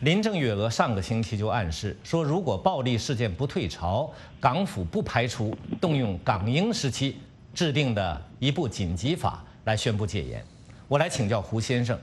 [0.00, 7.18] 林郑月娥上个星期就暗示说，如果暴力事件不退潮，港府不排除动用港英时期
[7.52, 10.42] 制定的一部紧急法来宣布戒严。
[10.88, 11.98] 我来请教胡先生，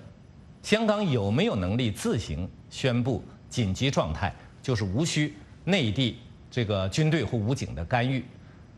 [0.62, 4.32] 香港有没有能力自行宣布紧急状态，
[4.62, 6.20] 就是无需内地
[6.52, 8.24] 这个军队或武警的干预？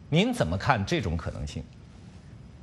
[0.07, 1.61] 您怎么看这种可能性？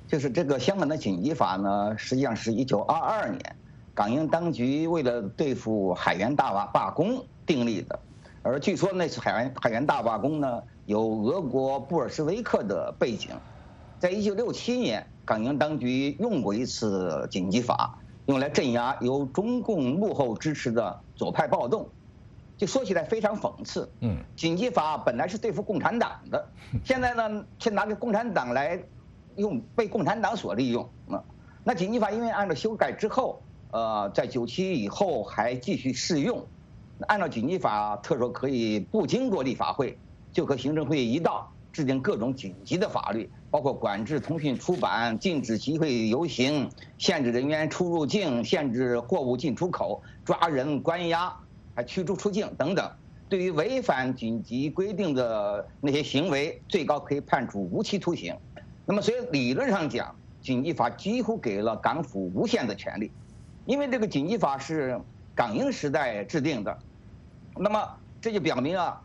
[0.08, 3.56] 就是这个香港的紧急法呢，实际上是一九二二年。
[3.96, 7.98] 港英当局为了对付海员大罢罢工订立的，
[8.42, 13.30] 而据说那次海员海员大罢工呢，有俄国布尔什维克的背景。
[13.98, 21.88] 在一九六七年，港英当局用过一次紧急法，用来镇压由中共幕后支持的左派暴动。
[22.58, 26.46] 就说起来非常讽刺，嗯，紧急法本来是对付共产党的，
[26.84, 28.78] 现在呢却拿给共产党来
[29.36, 30.86] 用，被共产党所利用。
[31.06, 31.24] 那
[31.64, 33.40] 那紧急法因为按照修改之后。
[33.76, 36.42] 呃，在九七以后还继续适用。
[37.08, 39.98] 按照紧急法，特首可以不经过立法会，
[40.32, 51.30] 就和行政会议一道制定各种紧急的法律，包括管制通讯出版、禁止集会游行、限制人员出入境、限制货物进出口、抓人关押、
[51.74, 52.90] 还驱逐出境等等。
[53.28, 58.34] 对于违反紧急规定的那些行为，最高可以判处无期徒刑。
[58.86, 63.12] 那么，所以理论上讲，紧急法几乎给了港府无限的权利。
[63.66, 64.98] 因为这个紧急法是
[65.34, 66.78] 港英时代制定的，
[67.56, 67.84] 那么
[68.20, 69.02] 这就表明啊，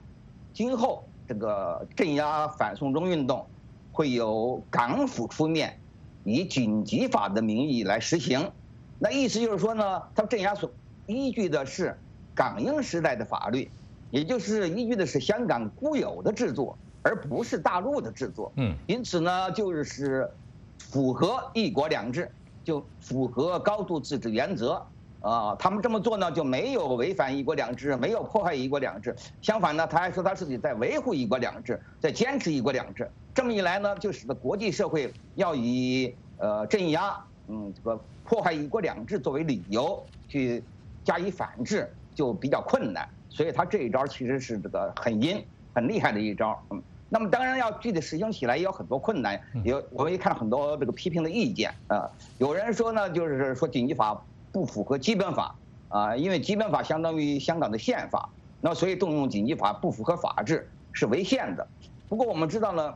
[0.53, 3.45] 今后这个镇压反送中运动
[3.91, 5.80] 会由港府出面，
[6.24, 8.51] 以紧急法的名义来实行。
[8.99, 10.72] 那意思就是说呢，它镇压所
[11.07, 11.97] 依据的是
[12.36, 13.70] 港英时代的法律，
[14.12, 18.51] 也就是依据的是香港固有的制作，而不是大陆的制作。
[18.57, 20.30] 嗯，因此呢，就是
[20.78, 22.32] 符合一国两制。
[22.64, 24.86] 就符合高度自治原则，
[25.22, 29.16] 啊，他们这么做呢，就没有违反一国两制，没有破坏一国两制。
[29.41, 33.09] 相反呢，他还说他自己在维护一国两制，在坚持一国两制。
[33.34, 37.16] 这么一来呢，就使得国际社会要以呃镇压，
[37.47, 40.64] 嗯，这个破坏一国两制作为理由去
[41.03, 43.07] 加以反制，就比较困难。
[43.30, 46.82] 所以他这一招其实是这个很阴、很厉害的一招，嗯。
[47.14, 52.09] 那么当然要具体实行起来也有很多困难，有我们也看到很多这个批评的意见啊。
[52.38, 55.53] 有人说呢，就是说紧急法不符合基本法
[55.89, 58.30] 啊，因为基本法相当于香港的宪法，
[58.62, 61.68] 那所以动用紧急法不符合法治，是违宪的。
[62.07, 62.93] 不过我们知道呢，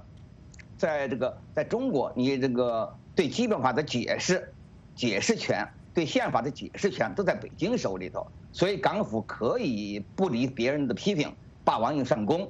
[0.78, 4.50] 在这个在中国，你这个对基本法的解释、
[4.96, 11.30] 解释权、对宪法的解释权都在北京手里头，所以港府可以不理别人的批评，
[11.66, 12.50] 霸王硬上弓。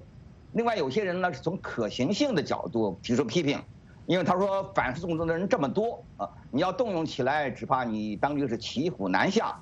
[0.55, 3.61] 另外，有些人呢是从可行性的角度提出批评，
[4.05, 9.59] 因为他说反送中的人这么多啊，你要动用起来，只怕你当局是骑虎难下。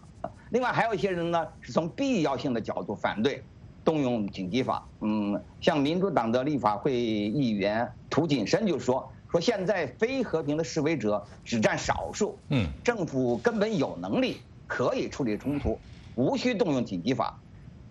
[0.52, 3.44] 另外，还有一些人呢是从必要性的角度反对
[3.84, 4.88] 动用紧急法。
[5.00, 15.80] 嗯，像民主党的立法会议员涂谨申就说，说现在非和平的示威者只占少数，嗯，政府根本有能力可以处理冲突，
[16.14, 17.40] 无需动用紧急法。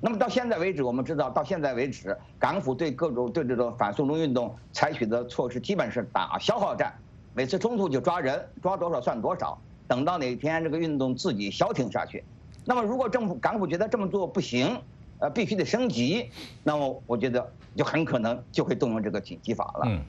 [0.05, 6.92] 那么到现在为止，我们知道到现在为止，港府对各种对这种反送中运动采取的措施基本是打消耗战，
[7.34, 12.24] 每次冲突就抓人，抓多少算多少，等到哪天这个运动自己消停下去。
[12.64, 14.76] 那么如果政府港府觉得这么做不行，
[15.20, 16.28] 呃，必须得升级，
[16.64, 19.82] 那么我觉得就很可能就会动用这个紧急法了。
[19.84, 20.03] 嗯。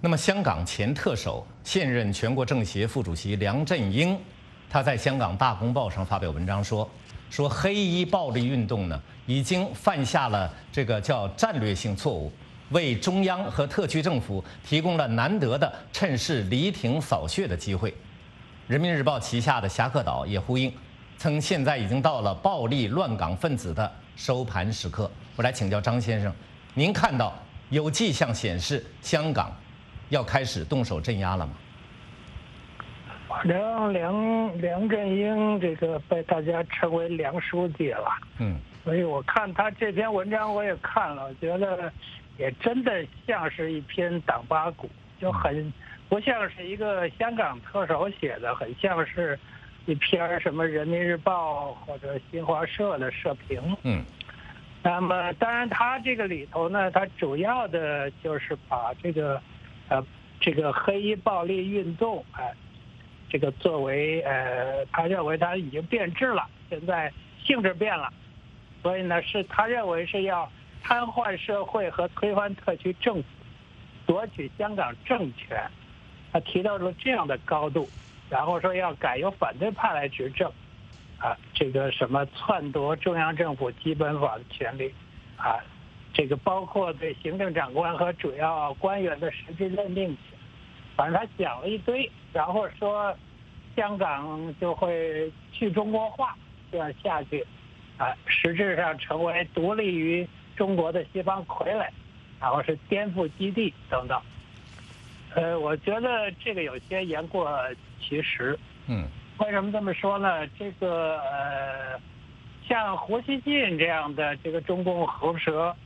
[0.00, 4.18] 那么香港前特首、现任全国政协副主席梁振英，
[4.68, 6.88] 他在香港《大公报》上发表文章说。
[7.30, 12.32] 说黑衣暴力运动呢，已经犯下了这个叫战略性错误，
[12.70, 17.94] 为中央和特区政府提供了难得的趁势离庭扫穴的机会。
[18.66, 20.72] 人民日报旗下的侠客岛也呼应，
[21.18, 25.10] 称现在已经到了暴力乱港分子的收盘时刻。
[25.36, 26.32] 我来请教张先生，
[26.74, 27.34] 您看到
[27.68, 29.54] 有迹象显示香港
[30.08, 31.52] 要开始动手镇压了吗？
[33.36, 38.08] 反正梁梁振英这个被大家称为梁书记了，
[38.38, 41.92] 嗯，所以我看他这篇文章我也看了，觉得
[42.38, 44.88] 也真的像是一篇党八股，
[45.20, 45.70] 就很
[46.08, 49.38] 不像是一个香港特首写的，很像是
[49.84, 54.02] 一篇什么人民日报或者新华社的社评，嗯，
[54.82, 59.38] 那么当然他这个里头呢，他主要的就是把这个
[59.88, 60.02] 呃
[60.40, 62.50] 这个黑衣暴力运动，哎。
[63.28, 67.12] 这个作为呃，他认为他已经变质了，现在
[67.44, 68.12] 性质变了，
[68.82, 70.50] 所以呢，是他认为是要
[70.82, 73.24] 瘫痪社会和推翻特区政府，
[74.06, 75.60] 夺取香港政权，
[76.32, 77.88] 他提到了这样的高度，
[78.30, 80.48] 然后说要改由反对派来执政，
[81.18, 84.94] 啊，这个什么篡夺中央政府基本法的权利，
[85.36, 85.58] 啊，
[86.14, 90.16] 这个包括对行政长官和主要官员的实质任命。
[90.96, 93.14] 反正他讲了一堆，然后说
[93.76, 96.34] 香港就会去中国化，
[96.72, 97.46] 这样下去，
[97.98, 100.26] 啊，实质上成为独立于
[100.56, 101.86] 中国的西方傀儡，
[102.40, 104.18] 然后是颠覆基地等等。
[105.34, 107.60] 呃，我觉得这个有些言过
[108.00, 108.58] 其实。
[108.86, 109.06] 嗯。
[109.38, 110.46] 为什么这么说呢？
[110.58, 112.00] 这个呃，
[112.66, 115.76] 像胡锡进这样的这个中共喉舌，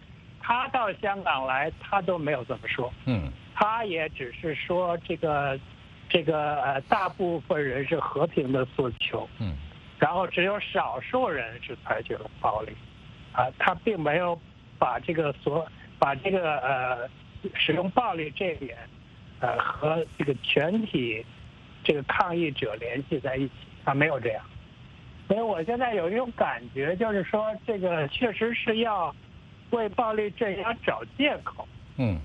[0.40, 2.92] 他到香港来，他都没有这么说。
[3.06, 3.28] 嗯。
[3.62, 5.60] 他也只是说这个，
[6.08, 9.54] 这个呃，大部分人是和平的诉求，嗯，
[9.98, 12.72] 然后只有少数人是采取了暴力，
[13.34, 14.40] 啊，他并没有
[14.78, 17.06] 把这个所把这个呃
[17.52, 18.78] 使用暴力这一点，
[19.40, 21.22] 呃和这个全体
[21.84, 23.52] 这个抗议者联系在一起，
[23.84, 24.42] 他没有这样，
[25.28, 29.14] 所以我现在有一种感觉，就是说这个确实是要
[29.68, 32.18] 为暴力镇压找借口，嗯。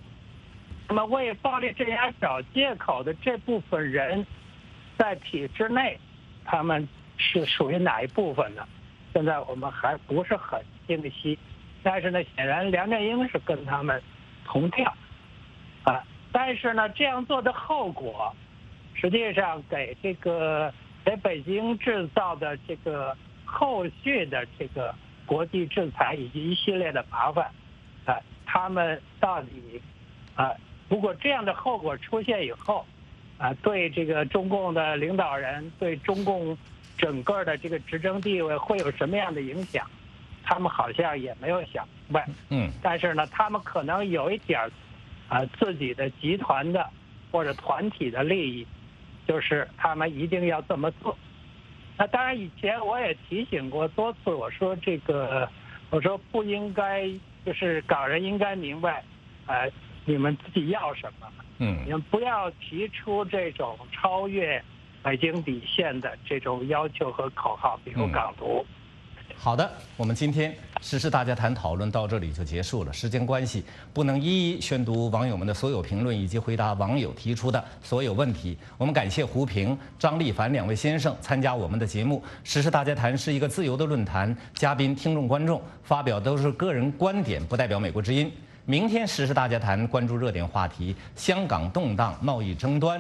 [0.88, 4.26] 那么为暴力镇压找借口的这部分人，
[4.98, 6.00] 在体制内，
[6.46, 8.68] 他们是属于哪一部分呢？
[9.14, 11.38] 现在我们还不是很清晰。
[11.82, 14.02] 但是呢，显然梁振英是跟他们
[14.44, 14.94] 同调，
[15.84, 18.32] 啊，但是呢，这样做的后果，
[18.94, 20.74] 实际上给这个
[21.04, 24.94] 给北京制造的这个后续的这个
[25.26, 27.50] 国际制裁以及一系列的麻烦，
[28.06, 29.82] 啊，他们到底
[30.36, 30.52] 啊？
[30.88, 32.86] 如果这样的后果出现以后，
[33.38, 36.56] 啊，对这个中共的领导人，对中共
[36.98, 39.86] 整个的这个执政地位会有什么样的影响？
[40.44, 42.30] 他们好像也没有想明白。
[42.50, 42.70] 嗯。
[42.84, 44.72] 但是呢，他们可能有一点儿，
[45.28, 46.88] 啊，自己的集团的
[47.32, 48.68] 或者团体的利益，
[49.28, 51.18] 就是他们一定要这么做。
[51.98, 55.50] 那当然，以前我也提醒过多次，我说这个，
[55.90, 57.10] 我说不应该，
[57.44, 59.04] 就是港人应该明白，
[59.48, 59.68] 呃。
[60.14, 61.28] 你们自己要什么？
[61.58, 64.64] 嗯，你们不要提出这种超越
[65.01, 68.66] 北京底线的这种要求和口号，比如港独。
[69.38, 72.93] 好的，我们今天时事大家谈讨论到这里就结束了。
[72.93, 78.58] 时间关系，不能一一宣读网友们的所有评论以及回答网友提出的所有问题。
[78.78, 82.24] 我们感谢胡平、张立凡两位先生参加我们的节目。
[82.43, 88.32] 时事大家谈是一个自由的论坛，嘉宾、听众、观众发表都是个人观点，不代表美国之音。
[88.68, 92.99] 明天时事大家谈，关注热点话题：香港动荡、贸易争端、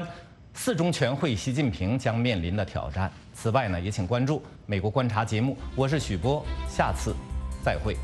[0.53, 3.11] 四中全会，习近平将面临的挑战。
[3.33, 5.57] 此外呢，也请关注美国观察节目。
[5.75, 7.15] 我是许波，下次
[7.63, 7.97] 再会。